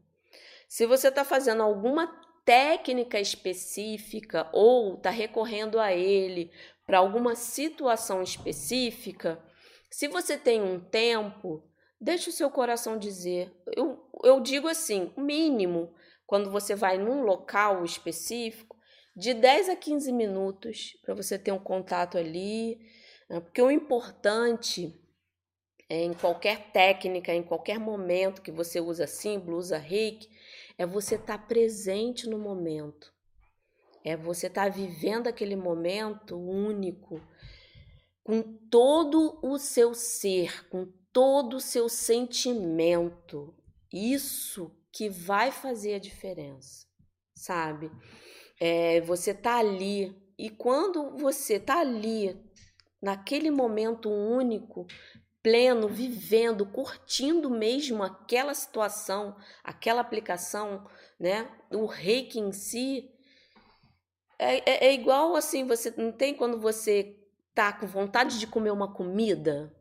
[0.68, 2.08] Se você está fazendo alguma
[2.44, 6.50] técnica específica ou está recorrendo a ele
[6.84, 9.40] para alguma situação específica,
[9.88, 11.62] se você tem um tempo,
[12.04, 13.50] deixe o seu coração dizer.
[13.74, 15.94] Eu, eu digo assim: o mínimo,
[16.26, 18.76] quando você vai num local específico,
[19.16, 22.78] de 10 a 15 minutos para você ter um contato ali.
[23.28, 23.40] Né?
[23.40, 25.00] Porque o importante
[25.88, 30.28] é, em qualquer técnica, em qualquer momento que você usa símbolo, usa reiki,
[30.76, 33.12] é você estar tá presente no momento.
[34.04, 37.22] É você estar tá vivendo aquele momento único,
[38.22, 43.54] com todo o seu ser, com todo o seu sentimento.
[43.90, 46.84] Isso que vai fazer a diferença,
[47.34, 47.90] sabe?
[48.60, 52.36] É, você tá ali e quando você tá ali
[53.00, 54.86] naquele momento único,
[55.42, 60.84] pleno, vivendo, curtindo mesmo aquela situação, aquela aplicação,
[61.18, 61.48] né?
[61.70, 63.08] O reiki em si
[64.38, 67.16] é, é, é igual assim, você não tem quando você
[67.54, 69.72] tá com vontade de comer uma comida,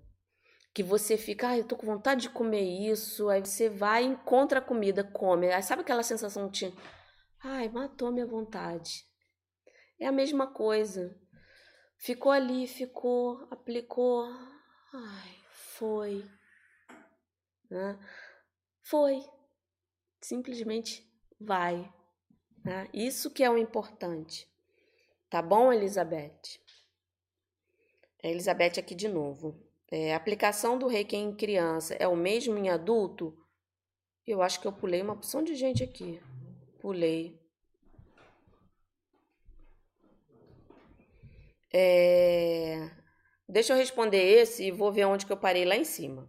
[0.73, 4.59] que você fica, ah, eu tô com vontade de comer isso, aí você vai, encontra
[4.59, 5.51] a comida, come.
[5.51, 6.73] Aí sabe aquela sensação de,
[7.43, 9.05] ai, matou minha vontade.
[9.99, 11.15] É a mesma coisa.
[11.97, 14.25] Ficou ali, ficou, aplicou,
[14.93, 15.35] ai,
[15.77, 16.25] foi.
[17.69, 17.99] Né?
[18.81, 19.23] Foi.
[20.19, 21.07] Simplesmente
[21.39, 21.93] vai.
[22.65, 22.89] Né?
[22.91, 24.51] Isso que é o importante.
[25.29, 26.59] Tá bom, Elizabeth?
[28.23, 29.62] É Elizabeth aqui de novo.
[29.95, 33.31] É, aplicação do reiki em criança é o mesmo em adulto?
[34.25, 36.19] Eu acho que eu pulei uma opção de gente aqui.
[36.81, 37.39] Pulei.
[41.71, 42.89] É...
[43.47, 46.27] Deixa eu responder esse e vou ver onde que eu parei lá em cima.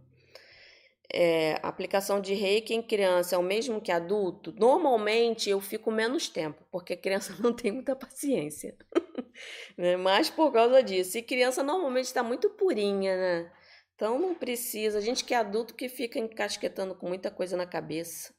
[1.11, 4.53] É, aplicação de reiki em criança é o mesmo que adulto?
[4.59, 8.77] Normalmente eu fico menos tempo, porque criança não tem muita paciência.
[9.75, 9.97] né?
[9.97, 11.17] Mas por causa disso.
[11.17, 13.54] E criança normalmente está muito purinha, né?
[13.95, 14.97] Então não precisa.
[14.97, 18.33] A gente que é adulto que fica encasquetando com muita coisa na cabeça.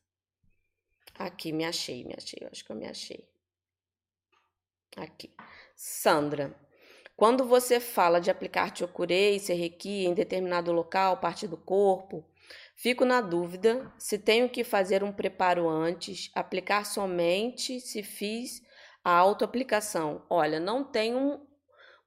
[1.18, 2.38] Aqui, me achei, me achei.
[2.42, 3.26] Eu acho que eu me achei.
[4.96, 5.30] Aqui.
[5.74, 6.54] Sandra,
[7.16, 12.24] quando você fala de aplicar Chokurei, Serrequi em determinado local, parte do corpo,
[12.74, 18.62] fico na dúvida se tenho que fazer um preparo antes, aplicar somente se fiz
[19.02, 20.26] a autoaplicação.
[20.28, 21.46] Olha, não tem um.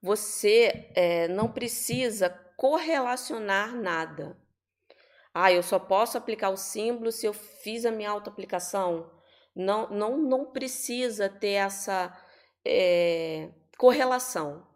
[0.00, 2.30] Você é, não precisa
[2.60, 4.36] correlacionar nada.
[5.32, 9.10] Ah, eu só posso aplicar o símbolo se eu fiz a minha autoaplicação.
[9.56, 12.14] Não, não, não precisa ter essa
[12.62, 13.48] é,
[13.78, 14.66] correlação.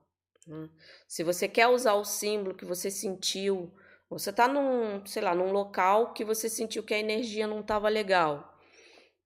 [0.46, 0.70] Né?
[1.06, 3.70] Se você quer usar o símbolo que você sentiu,
[4.08, 7.90] você está num, sei lá, num local que você sentiu que a energia não estava
[7.90, 8.58] legal,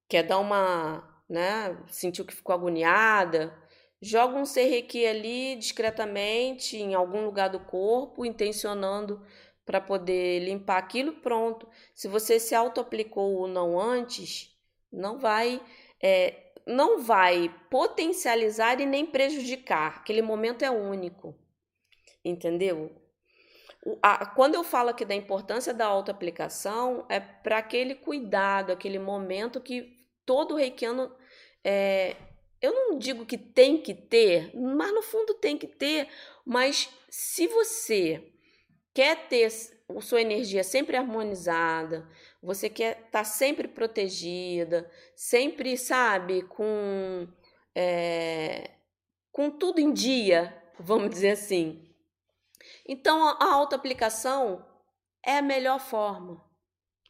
[0.08, 1.76] quer dar uma né?
[1.88, 3.54] Sentiu que ficou agoniada,
[4.00, 9.24] joga um serrequi ali discretamente em algum lugar do corpo, intencionando
[9.64, 11.68] para poder limpar aquilo, pronto.
[11.94, 14.56] Se você se auto-aplicou ou não antes,
[14.90, 15.60] não vai
[16.02, 19.96] é, não vai potencializar e nem prejudicar.
[19.96, 21.34] Aquele momento é único.
[22.22, 22.94] Entendeu?
[24.34, 29.96] Quando eu falo aqui da importância da autoaplicação, é para aquele cuidado, aquele momento que
[30.26, 31.10] todo reikiano
[31.64, 32.16] é,
[32.60, 36.08] eu não digo que tem que ter, mas no fundo tem que ter.
[36.44, 38.32] Mas se você
[38.92, 39.50] quer ter
[40.00, 42.08] sua energia sempre harmonizada,
[42.42, 47.28] você quer estar tá sempre protegida, sempre, sabe, com,
[47.74, 48.70] é,
[49.30, 51.88] com tudo em dia, vamos dizer assim.
[52.86, 54.66] Então, a autoaplicação
[55.24, 56.42] é a melhor forma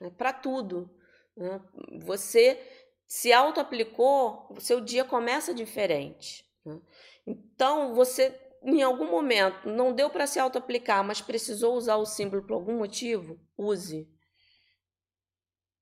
[0.00, 0.90] né, para tudo.
[1.36, 1.60] Né?
[2.00, 2.60] Você
[3.08, 6.44] se auto-aplicou, o seu dia começa diferente.
[6.62, 6.78] Né?
[7.26, 12.42] Então, você, em algum momento, não deu para se auto-aplicar, mas precisou usar o símbolo
[12.46, 14.06] por algum motivo, use.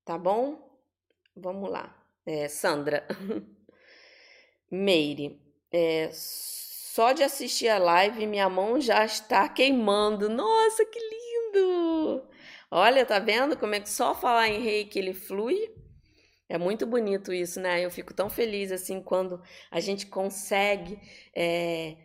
[0.05, 0.81] Tá bom?
[1.37, 2.01] Vamos lá.
[2.25, 3.05] É, Sandra.
[4.71, 5.41] Meire.
[5.73, 10.29] É, só de assistir a live, minha mão já está queimando.
[10.29, 12.23] Nossa, que lindo!
[12.71, 15.86] Olha, tá vendo como é que só falar em reiki ele flui?
[16.49, 17.85] É muito bonito isso, né?
[17.85, 20.99] Eu fico tão feliz assim quando a gente consegue.
[21.35, 21.97] É,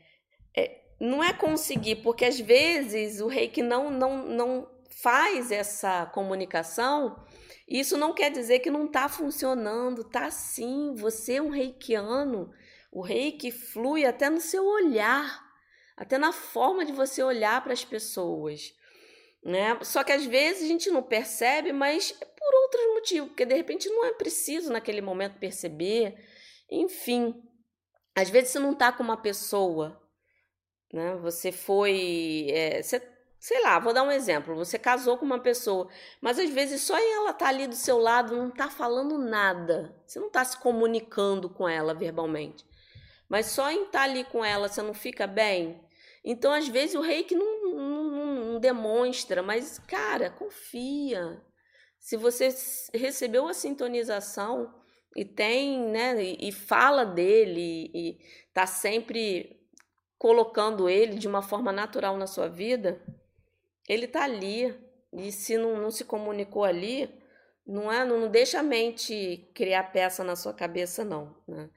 [0.58, 4.68] é, não é conseguir, porque às vezes o reiki não, não, não
[5.02, 7.24] faz essa comunicação.
[7.68, 10.94] Isso não quer dizer que não está funcionando, tá sim.
[10.96, 12.52] Você é um reikiano.
[12.92, 15.42] O reiki flui até no seu olhar,
[15.96, 18.74] até na forma de você olhar para as pessoas.
[19.44, 19.78] Né?
[19.84, 23.89] Só que às vezes a gente não percebe, mas por outros motivos, porque de repente
[23.89, 26.16] não é preciso naquele momento perceber.
[26.70, 27.42] Enfim,
[28.16, 30.00] às vezes você não está com uma pessoa,
[30.94, 31.16] né?
[31.18, 33.02] Você foi, é, você,
[33.39, 34.56] sei lá, vou dar um exemplo.
[34.56, 35.89] Você casou com uma pessoa,
[36.22, 39.96] mas às vezes só ela tá ali do seu lado, não está falando nada.
[40.06, 42.66] Você não está se comunicando com ela verbalmente,
[43.30, 45.82] mas só em estar tá ali com ela, você não fica bem.
[46.24, 48.03] Então, às vezes o reiki não, não,
[48.53, 51.41] não, demonstra, mas cara, confia.
[51.99, 52.49] Se você
[52.93, 54.74] recebeu a sintonização
[55.15, 58.19] e tem, né, e, fala dele e
[58.53, 59.59] tá sempre
[60.17, 63.01] colocando ele de uma forma natural na sua vida,
[63.89, 64.74] ele tá ali.
[65.13, 67.09] E se não, não se comunicou ali,
[67.65, 71.36] não é, não deixa a mente criar peça na sua cabeça, não.
[71.47, 71.69] Né?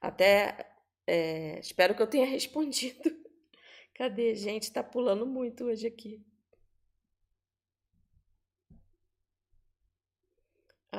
[0.00, 0.72] Até
[1.06, 3.21] é, espero que eu tenha respondido.
[3.94, 4.34] Cadê?
[4.34, 6.22] Gente, tá pulando muito hoje aqui.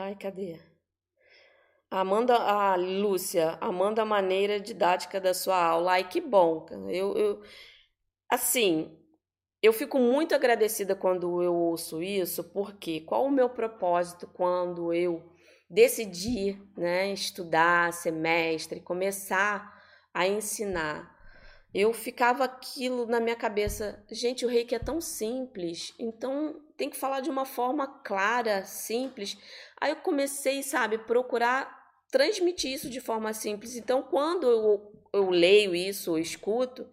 [0.01, 0.51] Ai, cadê?
[1.89, 5.91] Amanda, a Lúcia, amanda a maneira didática da sua aula.
[5.93, 6.65] Ai, que bom.
[6.89, 7.41] Eu, eu,
[8.29, 8.97] assim,
[9.61, 15.23] eu fico muito agradecida quando eu ouço isso, porque qual o meu propósito quando eu
[15.69, 19.81] decidi, né, estudar, ser mestre, começar
[20.13, 21.12] a ensinar?
[21.73, 24.03] Eu ficava aquilo na minha cabeça.
[24.11, 29.37] Gente, o reiki é tão simples, então tem que falar de uma forma clara, simples.
[29.81, 33.75] Aí eu comecei, sabe, procurar transmitir isso de forma simples.
[33.75, 36.87] Então, quando eu, eu leio isso, eu escuto,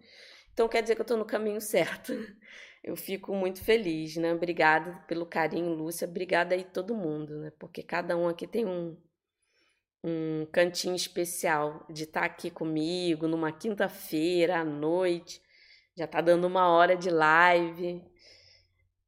[0.51, 2.13] então quer dizer que eu estou no caminho certo.
[2.83, 4.33] Eu fico muito feliz, né?
[4.33, 6.07] Obrigada pelo carinho, Lúcia.
[6.07, 7.51] Obrigada aí todo mundo, né?
[7.59, 8.97] Porque cada um aqui tem um,
[10.03, 15.41] um cantinho especial de estar tá aqui comigo numa quinta-feira à noite.
[15.95, 18.03] Já tá dando uma hora de live.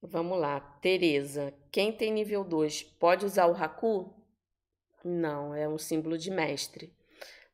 [0.01, 1.53] Vamos lá, Tereza.
[1.71, 4.13] Quem tem nível 2 pode usar o Haku?
[5.03, 6.93] Não, é um símbolo de mestre.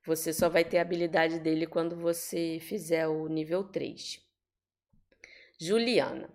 [0.05, 4.19] Você só vai ter a habilidade dele quando você fizer o nível 3.
[5.59, 6.29] Juliana.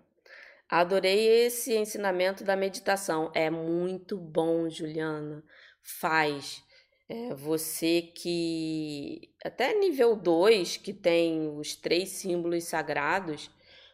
[0.69, 3.31] Adorei esse ensinamento da meditação.
[3.33, 5.43] É muito bom, Juliana.
[5.81, 6.64] Faz.
[7.07, 13.51] É, você que até nível 2, que tem os três símbolos sagrados,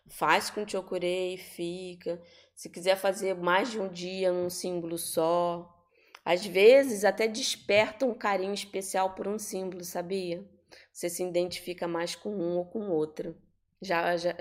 [0.07, 2.21] faz com Chokurei, fica.
[2.55, 5.77] Se quiser fazer mais de um dia num símbolo só,
[6.23, 10.45] às vezes até desperta um carinho especial por um símbolo, sabia?
[10.93, 13.35] Você se identifica mais com um ou com outro.
[13.81, 14.33] Já, já,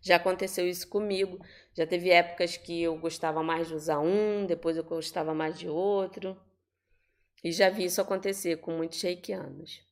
[0.00, 1.38] já aconteceu isso comigo.
[1.74, 5.68] Já teve épocas que eu gostava mais de usar um, depois eu gostava mais de
[5.68, 6.36] outro.
[7.44, 9.82] E já vi isso acontecer com muitos reikianos.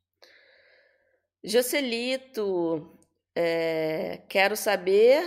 [1.44, 2.98] Jocelito,
[3.34, 5.22] é, quero saber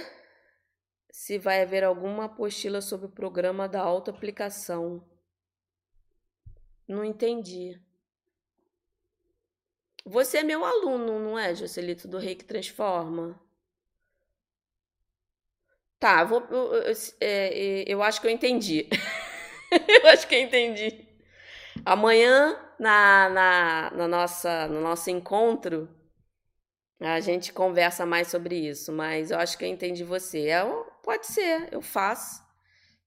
[1.12, 5.08] se vai haver alguma apostila sobre o programa da autoaplicação.
[6.88, 7.80] Não entendi.
[10.04, 13.40] Você é meu aluno, não é, Jocelito, do Reiki Transforma?
[16.00, 18.90] Tá, vou, eu, eu, é, eu acho que eu entendi.
[19.72, 21.05] eu acho que eu entendi.
[21.84, 25.90] Amanhã, na, na, na nossa, no nosso encontro,
[27.00, 30.48] a gente conversa mais sobre isso, mas eu acho que eu entendi você.
[30.48, 30.64] É,
[31.04, 32.44] pode ser, eu faço.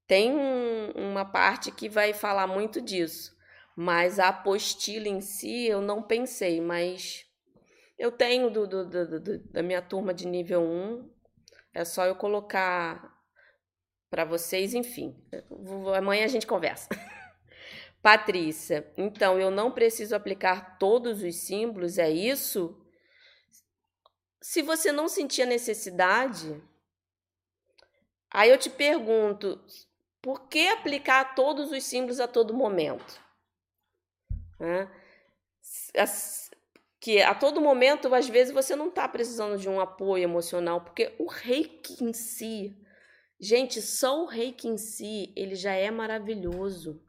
[0.07, 3.37] Tem um, uma parte que vai falar muito disso,
[3.77, 7.27] mas a apostila em si eu não pensei, mas
[7.99, 11.11] eu tenho do, do, do, do da minha turma de nível 1,
[11.75, 13.17] é só eu colocar
[14.11, 15.15] para vocês, enfim.
[15.97, 16.89] Amanhã a gente conversa.
[18.01, 22.81] Patrícia, então eu não preciso aplicar todos os símbolos, é isso?
[24.41, 26.63] Se você não sentir a necessidade,
[28.31, 29.61] aí eu te pergunto,
[30.23, 33.21] por que aplicar todos os símbolos a todo momento?
[37.01, 41.15] Que a todo momento, às vezes, você não está precisando de um apoio emocional, porque
[41.19, 42.77] o reiki em si,
[43.41, 47.05] gente, só o reiki em si, ele já é maravilhoso.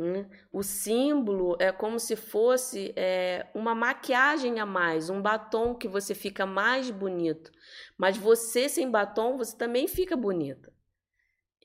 [0.00, 0.24] Hum?
[0.52, 6.14] O símbolo é como se fosse é, uma maquiagem a mais, um batom que você
[6.14, 7.50] fica mais bonito.
[7.98, 10.72] Mas você sem batom, você também fica bonita.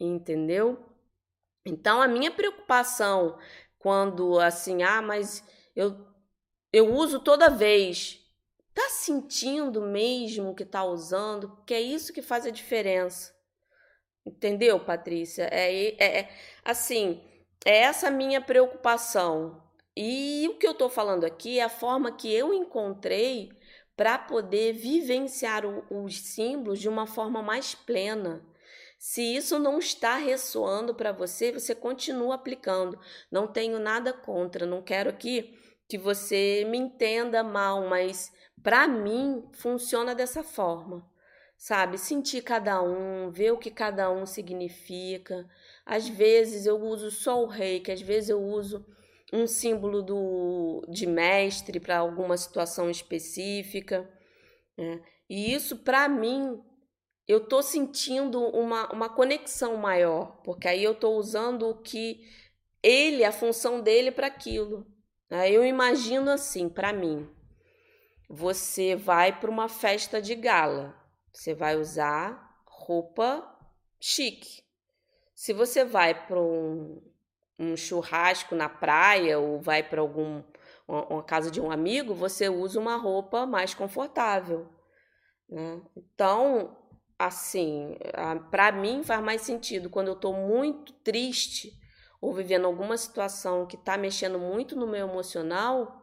[0.01, 0.83] Entendeu?
[1.63, 3.37] Então a minha preocupação
[3.77, 5.43] quando assim, ah, mas
[5.75, 5.95] eu
[6.71, 8.19] eu uso toda vez.
[8.73, 11.49] Tá sentindo mesmo que tá usando?
[11.49, 13.31] Porque é isso que faz a diferença.
[14.25, 15.43] Entendeu, Patrícia?
[15.51, 16.29] É, é, é
[16.65, 17.21] assim,
[17.65, 19.61] é essa minha preocupação.
[19.95, 23.51] E o que eu estou falando aqui é a forma que eu encontrei
[23.95, 28.43] para poder vivenciar o, os símbolos de uma forma mais plena.
[28.97, 32.97] Se isso não está ressoando para você, você continua aplicando.
[33.31, 38.31] Não tenho nada contra, não quero aqui que você me entenda mal, mas
[38.63, 41.05] para mim funciona dessa forma.
[41.57, 45.47] Sabe, sentir cada um, ver o que cada um significa.
[45.85, 48.85] Às vezes eu uso só o rei, que às vezes eu uso
[49.33, 54.09] um símbolo do, de mestre para alguma situação específica.
[54.77, 55.03] Né?
[55.29, 56.61] E isso, para mim,
[57.27, 62.21] eu tô sentindo uma, uma conexão maior, porque aí eu tô usando o que
[62.81, 64.85] ele, a função dele para aquilo.
[65.29, 67.27] Aí eu imagino assim, para mim,
[68.29, 70.95] você vai para uma festa de gala,
[71.31, 73.43] você vai usar roupa
[73.99, 74.62] chique.
[75.35, 77.01] Se você vai para um,
[77.57, 80.43] um, churrasco na praia ou vai para algum
[80.87, 84.69] uma, uma, casa de um amigo, você usa uma roupa mais confortável.
[85.49, 85.81] Né?
[85.95, 86.77] Então,
[87.17, 87.97] assim,
[88.51, 91.71] para mim faz mais sentido quando eu estou muito triste
[92.21, 96.01] ou vivendo alguma situação que está mexendo muito no meu emocional,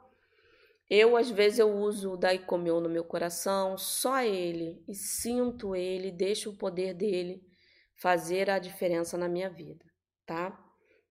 [0.89, 6.11] eu às vezes eu uso o Daikomyo no meu coração, só ele, e sinto ele,
[6.11, 7.49] deixo o poder dele
[8.01, 9.84] fazer a diferença na minha vida,
[10.24, 10.59] tá?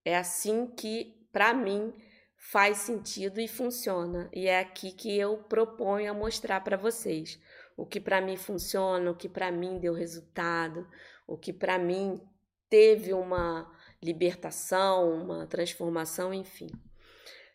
[0.04, 1.94] É assim que, para mim,
[2.36, 4.28] faz sentido e funciona.
[4.32, 7.38] E é aqui que eu proponho a mostrar para vocês
[7.76, 10.86] o que para mim funciona, o que para mim deu resultado,
[11.28, 12.20] o que para mim
[12.68, 13.70] teve uma
[14.02, 16.68] libertação, uma transformação, enfim.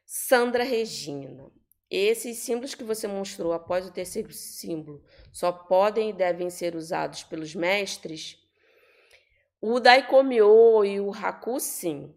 [0.05, 1.51] Sandra Regina.
[1.89, 7.23] Esses símbolos que você mostrou após o terceiro símbolo só podem e devem ser usados
[7.23, 8.44] pelos mestres?
[9.68, 12.13] O Daikomyo e o Haku, sim.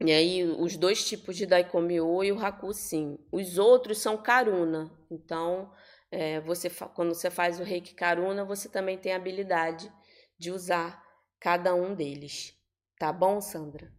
[0.00, 3.18] E aí, os dois tipos de Daikomyo e o Haku, sim.
[3.32, 4.88] Os outros são Karuna.
[5.10, 5.72] Então,
[6.12, 9.92] é, você quando você faz o Reiki Karuna, você também tem a habilidade
[10.38, 11.04] de usar
[11.40, 12.56] cada um deles.
[13.00, 13.92] Tá bom, Sandra?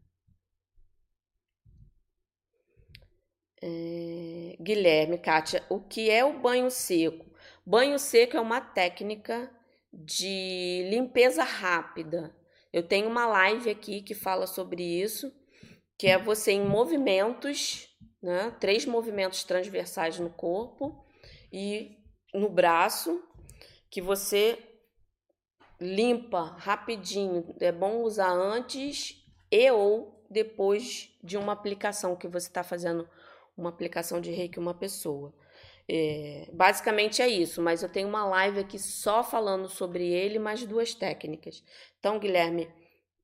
[3.62, 7.26] É, Guilherme, Kátia, o que é o banho seco?
[7.66, 9.52] Banho seco é uma técnica
[9.92, 12.34] de limpeza rápida.
[12.74, 15.32] Eu tenho uma live aqui que fala sobre isso,
[15.98, 17.88] que é você em movimentos,
[18.22, 18.56] né?
[18.60, 21.06] Três movimentos transversais no corpo
[21.52, 21.98] e
[22.34, 23.22] no braço,
[23.90, 24.58] que você
[25.80, 27.56] limpa rapidinho.
[27.60, 29.16] É bom usar antes
[29.52, 33.08] e ou depois de uma aplicação que você está fazendo
[33.58, 35.34] uma aplicação de reiki uma pessoa.
[35.94, 40.66] É, basicamente é isso, mas eu tenho uma live aqui só falando sobre ele, mais
[40.66, 41.62] duas técnicas.
[42.00, 42.70] Então, Guilherme,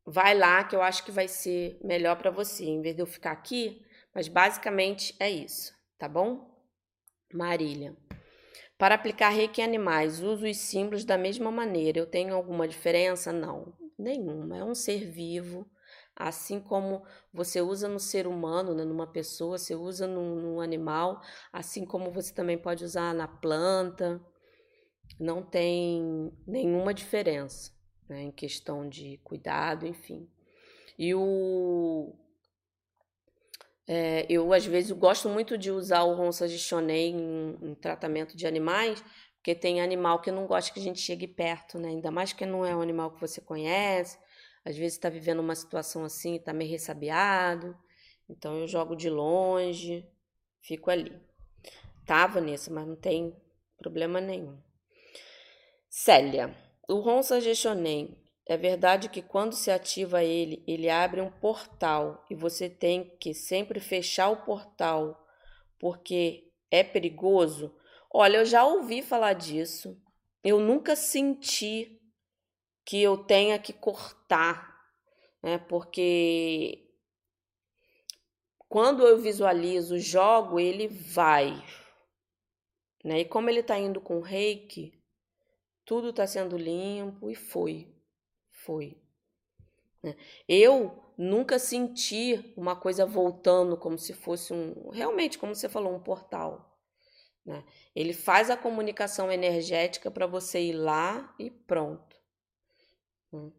[0.06, 3.06] vai lá que eu acho que vai ser melhor para você, em vez de eu
[3.06, 3.82] ficar aqui.
[4.14, 6.46] Mas basicamente é isso, tá bom?
[7.34, 7.96] Marília.
[8.78, 12.00] Para aplicar reiki em animais, uso os símbolos da mesma maneira.
[12.00, 13.32] Eu tenho alguma diferença?
[13.32, 14.58] Não, nenhuma.
[14.58, 15.66] É um ser vivo.
[16.20, 21.22] Assim como você usa no ser humano, né, numa pessoa, você usa num, num animal,
[21.54, 24.20] assim como você também pode usar na planta.
[25.20, 27.72] Não tem nenhuma diferença
[28.10, 30.28] né, em questão de cuidado, enfim.
[30.98, 32.16] E o,
[33.88, 38.36] é, eu, às vezes, gosto muito de usar o Ronça de Shonen em, em, tratamento
[38.36, 39.04] de animais,
[39.36, 41.90] porque tem animal que não gosta que a gente chegue perto, né?
[41.90, 44.18] Ainda mais que não é um animal que você conhece.
[44.68, 47.74] Às vezes está vivendo uma situação assim, está meio ressabiado.
[48.30, 50.06] Então eu jogo de longe,
[50.60, 51.18] fico ali.
[52.06, 53.34] Tá, Vanessa, mas não tem
[53.78, 54.58] problema nenhum.
[55.90, 56.54] Célia,
[56.86, 62.36] o Ronça Shonen é verdade que quando se ativa ele, ele abre um portal e
[62.36, 65.26] você tem que sempre fechar o portal
[65.80, 67.74] porque é perigoso.
[68.14, 69.98] Olha, eu já ouvi falar disso.
[70.44, 71.97] Eu nunca senti
[72.88, 74.82] que eu tenha que cortar,
[75.44, 75.58] né?
[75.58, 76.90] Porque
[78.70, 81.52] quando eu visualizo, jogo, ele vai.
[83.04, 83.20] Né?
[83.20, 84.94] E como ele está indo com reiki,
[85.86, 87.94] tudo está sendo limpo e foi
[88.68, 88.98] foi.
[90.04, 90.16] Né?
[90.48, 96.04] Eu nunca senti uma coisa voltando como se fosse um, realmente, como você falou, um
[96.04, 96.78] portal.
[97.46, 97.64] Né?
[97.96, 102.07] Ele faz a comunicação energética para você ir lá e pronto.
[103.32, 103.52] Hum.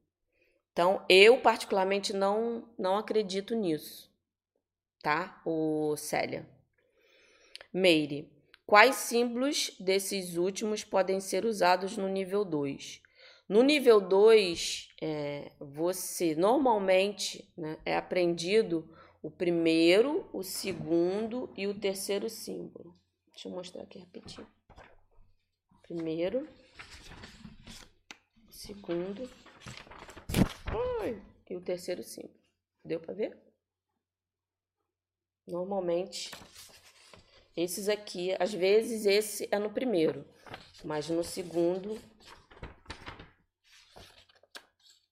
[0.73, 4.09] Então, eu particularmente não, não acredito nisso,
[5.03, 5.43] tá?
[5.45, 6.49] O Célia.
[7.73, 8.31] Meire,
[8.65, 13.03] quais símbolos desses últimos podem ser usados no nível 2?
[13.49, 18.89] No nível 2, é, você normalmente né, é aprendido
[19.23, 22.95] o primeiro, o segundo e o terceiro símbolo.
[23.33, 24.47] Deixa eu mostrar aqui rapidinho.
[25.83, 26.47] Primeiro,
[28.51, 29.29] segundo
[31.01, 32.39] ai, e o terceiro símbolo.
[32.85, 33.37] Deu para ver?
[35.47, 36.31] Normalmente,
[37.57, 40.25] esses aqui, às vezes esse é no primeiro,
[40.85, 42.01] mas no segundo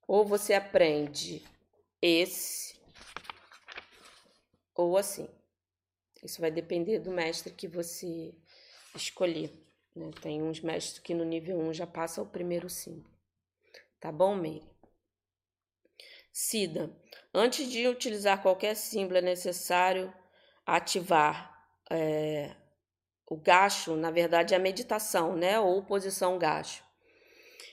[0.06, 1.44] ou você aprende
[2.00, 2.78] esse,
[4.74, 5.28] ou assim.
[6.22, 8.34] Isso vai depender do mestre que você
[8.94, 9.52] escolher.
[9.94, 10.10] Né?
[10.20, 13.14] Tem uns mestres que no nível 1 já passa o primeiro símbolo.
[13.98, 14.75] Tá bom, Meire?
[16.38, 16.94] Cida,
[17.32, 20.12] antes de utilizar qualquer símbolo, é necessário
[20.66, 22.54] ativar é,
[23.26, 25.58] o gacho, na verdade, é a meditação, né?
[25.58, 26.84] Ou posição gacho.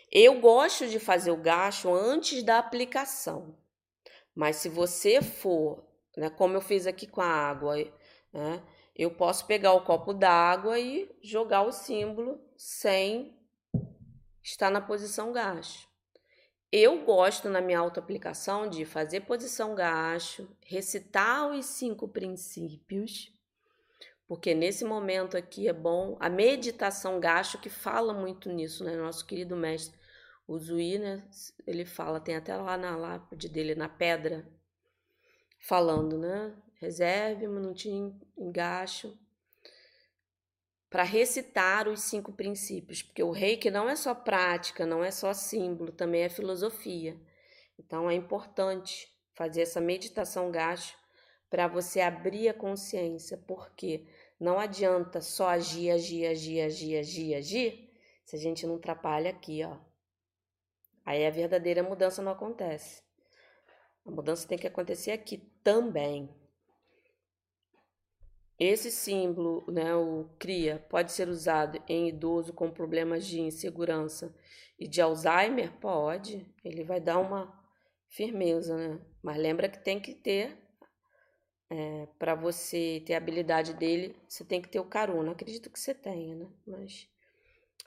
[0.09, 3.53] Eu gosto de fazer o gasto antes da aplicação.
[4.33, 5.85] Mas se você for,
[6.15, 7.75] né, como eu fiz aqui com a água,
[8.31, 8.63] né,
[8.95, 13.37] eu posso pegar o copo d'água e jogar o símbolo sem
[14.41, 15.91] estar na posição gasto.
[16.75, 23.31] Eu gosto na minha auto-aplicação de fazer posição gasto, recitar os cinco princípios,
[24.27, 26.17] porque nesse momento aqui é bom.
[26.19, 28.95] A meditação gasto que fala muito nisso, né?
[28.95, 29.95] Nosso querido mestre
[30.47, 31.23] o Zui, né,
[31.67, 34.43] ele fala, tem até lá na lápide dele, na pedra,
[35.59, 36.55] falando, né?
[36.81, 39.15] Reserve um minutinho, engacho,
[40.93, 45.33] para recitar os cinco princípios, porque o reiki não é só prática, não é só
[45.33, 47.19] símbolo, também é filosofia.
[47.79, 50.95] Então é importante fazer essa meditação gacho
[51.49, 54.05] para você abrir a consciência, porque
[54.39, 57.91] não adianta só agir, agir, agir, agir, agir, agir,
[58.23, 59.75] se a gente não atrapalha aqui, ó,
[61.03, 63.01] Aí a verdadeira mudança não acontece.
[64.05, 66.29] A mudança tem que acontecer aqui também.
[68.63, 74.33] Esse símbolo, né, o CRIA, pode ser usado em idoso com problemas de insegurança
[74.79, 75.69] e de Alzheimer?
[75.81, 76.47] Pode.
[76.63, 77.53] Ele vai dar uma
[78.07, 79.01] firmeza, né?
[79.21, 80.57] Mas lembra que tem que ter,
[81.69, 85.33] é, para você ter a habilidade dele, você tem que ter o caruna.
[85.33, 86.47] Acredito que você tenha, né?
[86.65, 87.09] Mas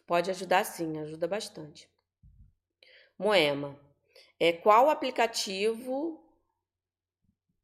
[0.06, 1.88] pode ajudar sim, ajuda bastante.
[3.18, 3.80] Moema.
[4.38, 6.22] É, qual aplicativo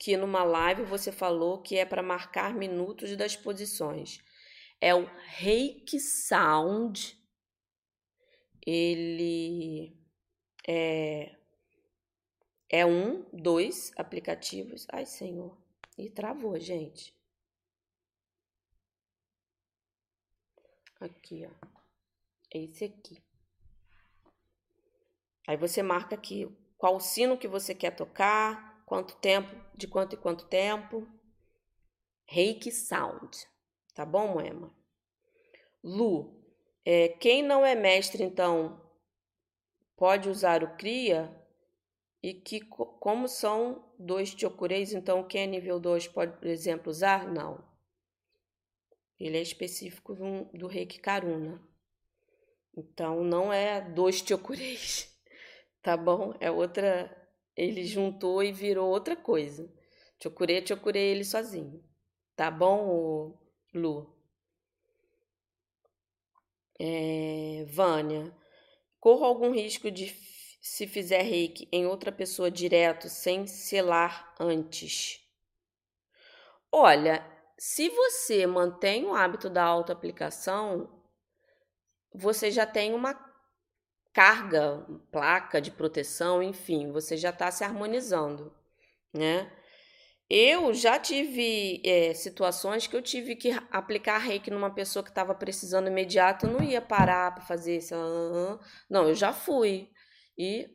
[0.02, 4.20] que numa live você falou que é para marcar minutos das posições?
[4.80, 7.16] É o Reiki Sound.
[8.66, 9.96] Ele
[10.66, 11.36] é,
[12.68, 14.88] é um, dois aplicativos.
[14.90, 15.56] Ai, Senhor.
[15.96, 17.16] E travou, gente.
[20.98, 21.66] Aqui, ó.
[22.50, 23.22] Esse aqui.
[25.46, 30.18] Aí você marca aqui qual sino que você quer tocar, quanto tempo, de quanto e
[30.18, 31.08] quanto tempo.
[32.26, 33.38] Reiki Sound.
[33.94, 34.70] Tá bom, Moema?
[35.82, 36.44] Lu,
[36.84, 38.78] é, quem não é mestre, então,
[39.96, 41.34] pode usar o CRIA
[42.22, 47.26] e que como são dois chokureis, então quem é nível 2 pode, por exemplo, usar?
[47.26, 47.64] Não.
[49.18, 51.66] Ele é específico do, do Reiki Karuna.
[52.76, 55.10] Então não é dois chokureis
[55.80, 56.34] tá bom?
[56.40, 57.21] É outra.
[57.56, 59.70] Ele juntou e virou outra coisa.
[60.22, 61.82] Chocurei, chocurei ele sozinho.
[62.34, 63.38] Tá bom,
[63.74, 64.16] Lu?
[66.78, 68.34] É, Vânia,
[68.98, 70.08] corro algum risco de
[70.60, 75.20] se fizer reiki em outra pessoa direto sem selar antes?
[76.70, 77.24] Olha,
[77.58, 80.88] se você mantém o hábito da autoaplicação,
[82.14, 83.31] você já tem uma
[84.12, 88.52] carga, placa de proteção, enfim, você já está se harmonizando,
[89.14, 89.50] né?
[90.30, 95.34] Eu já tive é, situações que eu tive que aplicar reiki numa pessoa que estava
[95.34, 97.94] precisando imediato, eu não ia parar para fazer isso.
[98.88, 99.90] Não, eu já fui.
[100.38, 100.70] E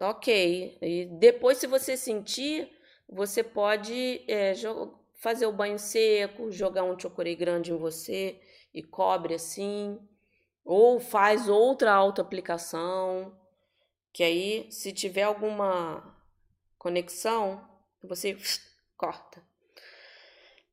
[0.00, 0.78] ok.
[0.80, 2.70] E depois, se você sentir,
[3.08, 4.52] você pode é,
[5.20, 8.40] fazer o banho seco, jogar um chocorei grande em você
[8.72, 9.98] e cobre assim.
[10.64, 13.36] Ou faz outra autoaplicação,
[14.12, 16.16] que aí, se tiver alguma
[16.78, 17.66] conexão,
[18.02, 18.36] você
[18.96, 19.42] corta.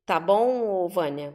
[0.06, 1.34] Tá bom, Vânia?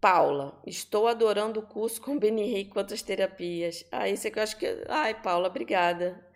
[0.00, 3.86] Paula, estou adorando o curso com Beni Rei quantas terapias.
[3.90, 4.66] Ah, isso aqui eu acho que.
[4.88, 6.26] Ai, Paula, obrigada.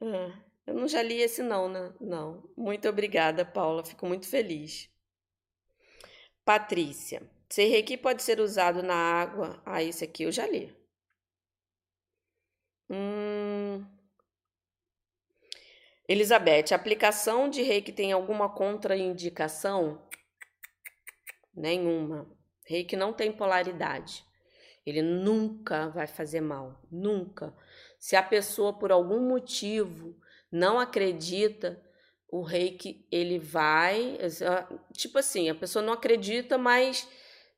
[0.00, 1.92] Ah, eu não já li esse, não, né?
[2.00, 2.42] Não.
[2.56, 3.84] Muito obrigada, Paula.
[3.84, 4.88] Fico muito feliz.
[6.44, 7.22] Patrícia,
[7.56, 9.62] reiki pode ser usado na água.
[9.66, 10.74] Ah, esse aqui eu já li.
[12.88, 13.84] Hum.
[16.06, 20.02] Elizabeth, aplicação de reiki tem alguma contraindicação?
[21.54, 22.26] Nenhuma.
[22.66, 24.24] Reiki não tem polaridade.
[24.84, 27.54] Ele nunca vai fazer mal, nunca.
[27.98, 30.14] Se a pessoa por algum motivo
[30.52, 31.82] não acredita,
[32.28, 34.18] o reiki ele vai,
[34.92, 37.08] tipo assim, a pessoa não acredita, mas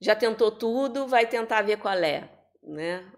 [0.01, 2.31] já tentou tudo, vai tentar ver qual é,
[2.63, 3.11] né?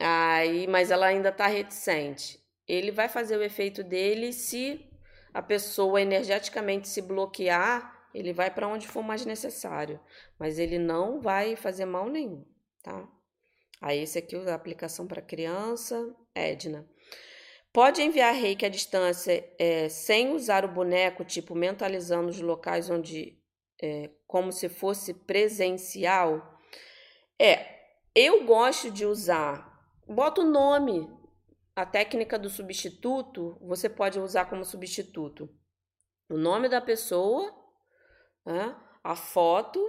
[0.00, 2.40] Aí, mas ela ainda está reticente.
[2.66, 4.88] Ele vai fazer o efeito dele se
[5.32, 10.00] a pessoa energeticamente se bloquear ele vai para onde for mais necessário,
[10.38, 12.44] mas ele não vai fazer mal nenhum,
[12.82, 13.08] tá?
[13.80, 16.88] Aí esse aqui a aplicação para criança, Edna.
[17.72, 23.38] Pode enviar reiki à distância é, sem usar o boneco, tipo mentalizando os locais onde,
[23.80, 26.58] é, como se fosse presencial?
[27.38, 27.78] É,
[28.12, 29.69] eu gosto de usar,
[30.10, 31.08] bota o nome,
[31.74, 35.48] a técnica do substituto, você pode usar como substituto
[36.28, 37.52] o nome da pessoa
[38.44, 38.76] né?
[39.02, 39.80] a foto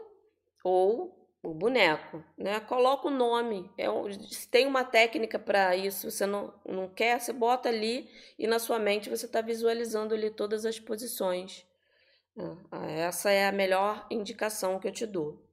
[0.64, 2.60] ou o boneco, né?
[2.60, 3.72] Coloca o nome.
[3.76, 3.88] É,
[4.52, 6.10] tem uma técnica para isso.
[6.10, 8.07] Você não, não quer, você bota ali
[8.38, 11.65] e na sua mente você está visualizando ali todas as posições.
[12.35, 12.57] Né?
[12.99, 15.43] Essa é a melhor indicação que eu te dou.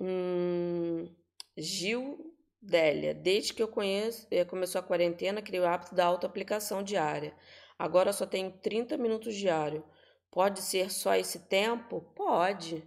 [0.00, 1.12] Hum,
[1.56, 2.27] Gil
[2.60, 7.34] Délia, desde que eu conheço, eh, começou a quarentena, criei o hábito da autoaplicação diária.
[7.78, 9.84] Agora só tenho 30 minutos diário.
[10.30, 12.00] Pode ser só esse tempo?
[12.14, 12.84] Pode.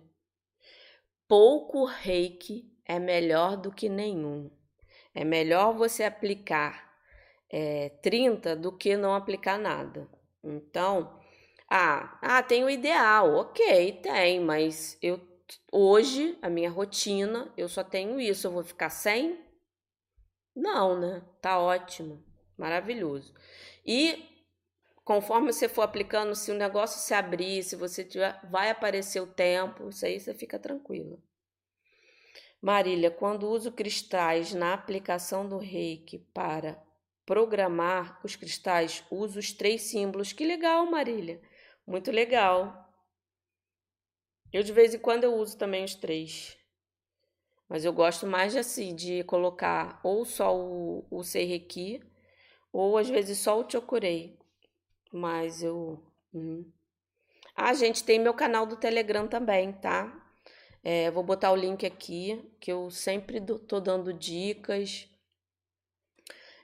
[1.27, 4.51] Pouco reiki é melhor do que nenhum.
[5.15, 6.91] É melhor você aplicar
[7.49, 10.09] é, 30 do que não aplicar nada.
[10.43, 11.19] Então,
[11.69, 15.19] ah, ah, tem o ideal, ok, tem, mas eu
[15.71, 19.39] hoje, a minha rotina, eu só tenho isso, eu vou ficar sem?
[20.55, 21.21] Não, né?
[21.41, 22.23] Tá ótimo,
[22.57, 23.33] maravilhoso.
[23.85, 24.25] E
[25.03, 29.27] conforme você for aplicando, se o negócio se abrir, se você tiver, vai aparecer o
[29.27, 31.21] tempo, isso aí você fica tranquilo.
[32.61, 36.79] Marília, quando uso cristais na aplicação do reiki para
[37.25, 40.31] programar os cristais, uso os três símbolos.
[40.31, 41.41] Que legal, Marília.
[41.87, 42.87] Muito legal.
[44.53, 46.57] Eu de vez em quando eu uso também os três.
[47.71, 52.03] Mas eu gosto mais de assim, de colocar ou só o, o Seireki,
[52.69, 54.37] ou às vezes só o Chokurei.
[55.09, 56.03] Mas eu.
[56.33, 56.69] Uhum.
[57.55, 60.13] Ah, gente, tem meu canal do Telegram também, tá?
[60.83, 65.07] É, vou botar o link aqui, que eu sempre do, tô dando dicas.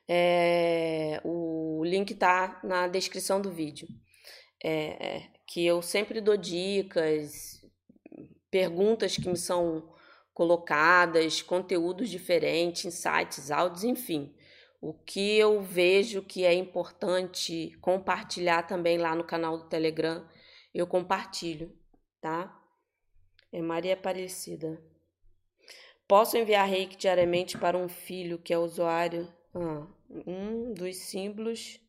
[0.09, 3.88] É, o link tá na descrição do vídeo.
[4.61, 7.65] É, é, que eu sempre dou dicas,
[8.51, 9.95] perguntas que me são
[10.38, 14.31] colocadas, conteúdos diferentes, insights, áudios, enfim.
[14.80, 20.23] O que eu vejo que é importante compartilhar também lá no canal do Telegram,
[20.76, 21.76] eu compartilho,
[22.22, 22.55] tá?
[23.51, 24.80] É Maria Aparecida.
[26.07, 29.27] Posso enviar reiki diariamente para um filho que é usuário?
[29.55, 29.88] Ah,
[30.27, 31.80] um dos símbolos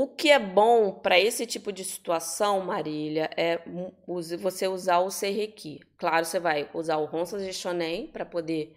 [0.00, 3.60] O que é bom para esse tipo de situação, Marília, é
[4.06, 5.80] você usar o Seireki.
[5.96, 8.76] Claro, você vai usar o Ronsa Gestionem para poder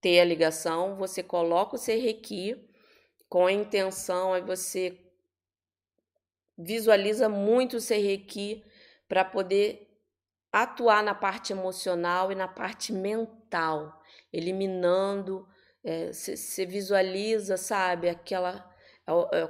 [0.00, 0.96] ter a ligação.
[0.96, 2.68] Você coloca o Seireki
[3.28, 4.98] com a intenção, aí você
[6.58, 8.64] visualiza muito o Seireki
[9.08, 9.96] para poder
[10.50, 15.46] atuar na parte emocional e na parte mental, eliminando,
[16.12, 18.69] você é, visualiza, sabe, aquela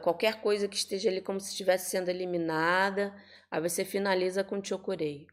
[0.02, 3.14] qualquer coisa que esteja ali como se estivesse sendo eliminada,
[3.50, 5.26] aí você finaliza com Chokurei.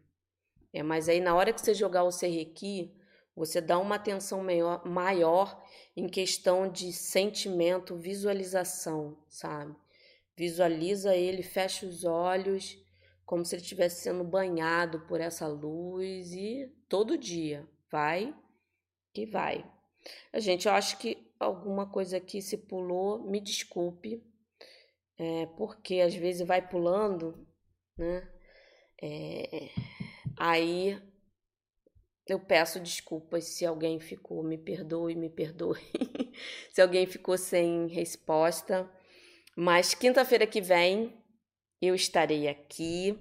[0.73, 2.93] É, mas aí na hora que você jogar o Serrequi,
[3.35, 5.63] você dá uma atenção maior, maior
[5.95, 9.75] em questão de sentimento, visualização, sabe?
[10.35, 12.77] Visualiza ele, fecha os olhos,
[13.25, 18.33] como se ele estivesse sendo banhado por essa luz e todo dia vai
[19.13, 19.65] que vai.
[20.31, 24.23] A gente, eu acho que alguma coisa aqui se pulou, me desculpe,
[25.17, 27.47] é, porque às vezes vai pulando,
[27.97, 28.29] né?
[29.01, 29.69] É,
[30.37, 31.01] aí
[32.27, 35.79] eu peço desculpas se alguém ficou, me perdoe, me perdoe.
[36.71, 38.89] se alguém ficou sem resposta.
[39.55, 41.17] Mas quinta-feira que vem
[41.81, 43.17] eu estarei aqui.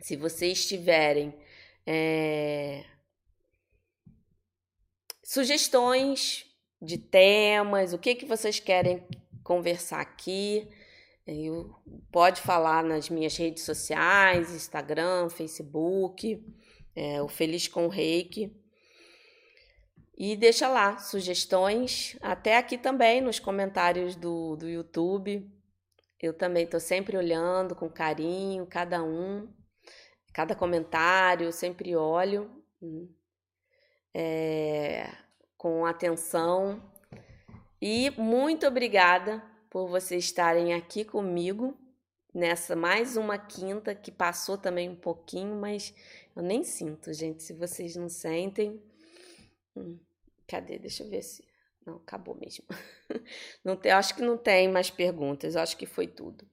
[0.00, 1.34] Se vocês tiverem
[1.86, 2.84] é,
[5.24, 6.47] sugestões
[6.80, 9.06] de temas, o que, que vocês querem
[9.42, 10.68] conversar aqui,
[11.26, 11.74] eu,
[12.10, 16.42] pode falar nas minhas redes sociais, Instagram, Facebook
[16.98, 18.52] é, o Feliz com o Reiki.
[20.16, 25.48] E deixa lá sugestões, até aqui também nos comentários do, do YouTube.
[26.20, 29.48] Eu também estou sempre olhando com carinho, cada um,
[30.32, 32.50] cada comentário, sempre olho
[34.12, 35.08] é,
[35.58, 36.80] com atenção.
[37.82, 41.76] E muito obrigada por vocês estarem aqui comigo
[42.32, 45.92] nessa mais uma quinta que passou também um pouquinho, mas
[46.34, 47.42] eu nem sinto, gente.
[47.42, 48.80] Se vocês não sentem.
[49.76, 49.98] Hum,
[50.46, 50.78] cadê?
[50.78, 51.44] Deixa eu ver se.
[51.84, 52.64] Não, acabou mesmo.
[53.64, 55.56] Não tem, acho que não tem mais perguntas.
[55.56, 56.46] Acho que foi tudo.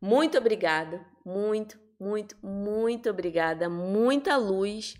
[0.00, 1.06] Muito obrigada.
[1.24, 3.68] Muito, muito, muito obrigada.
[3.68, 4.96] Muita luz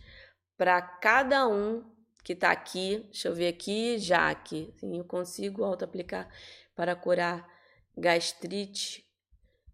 [0.56, 1.82] para cada um
[2.22, 3.04] que está aqui.
[3.10, 4.72] Deixa eu ver aqui, Jaque.
[4.78, 6.28] Sim, eu consigo auto-aplicar
[6.74, 7.48] para curar
[7.96, 9.04] gastrite.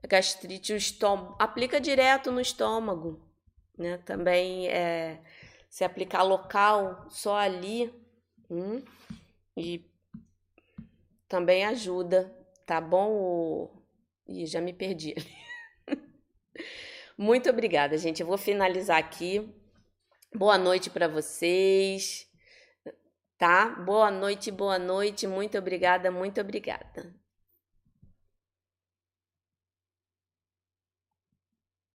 [0.08, 1.36] Gastrite, o estômago.
[1.38, 3.26] Aplica direto no estômago
[3.76, 3.98] né?
[3.98, 5.20] Também é,
[5.68, 7.92] se aplicar local só ali
[8.50, 8.82] hum,
[9.56, 9.84] e
[11.28, 13.70] também ajuda, tá bom?
[14.26, 15.14] Ih, já me perdi.
[17.18, 18.20] Muito obrigada, gente.
[18.20, 19.52] Eu vou finalizar aqui.
[20.34, 22.28] Boa noite para vocês,
[23.38, 23.68] tá?
[23.84, 25.26] Boa noite, boa noite.
[25.26, 27.25] Muito obrigada, muito obrigada.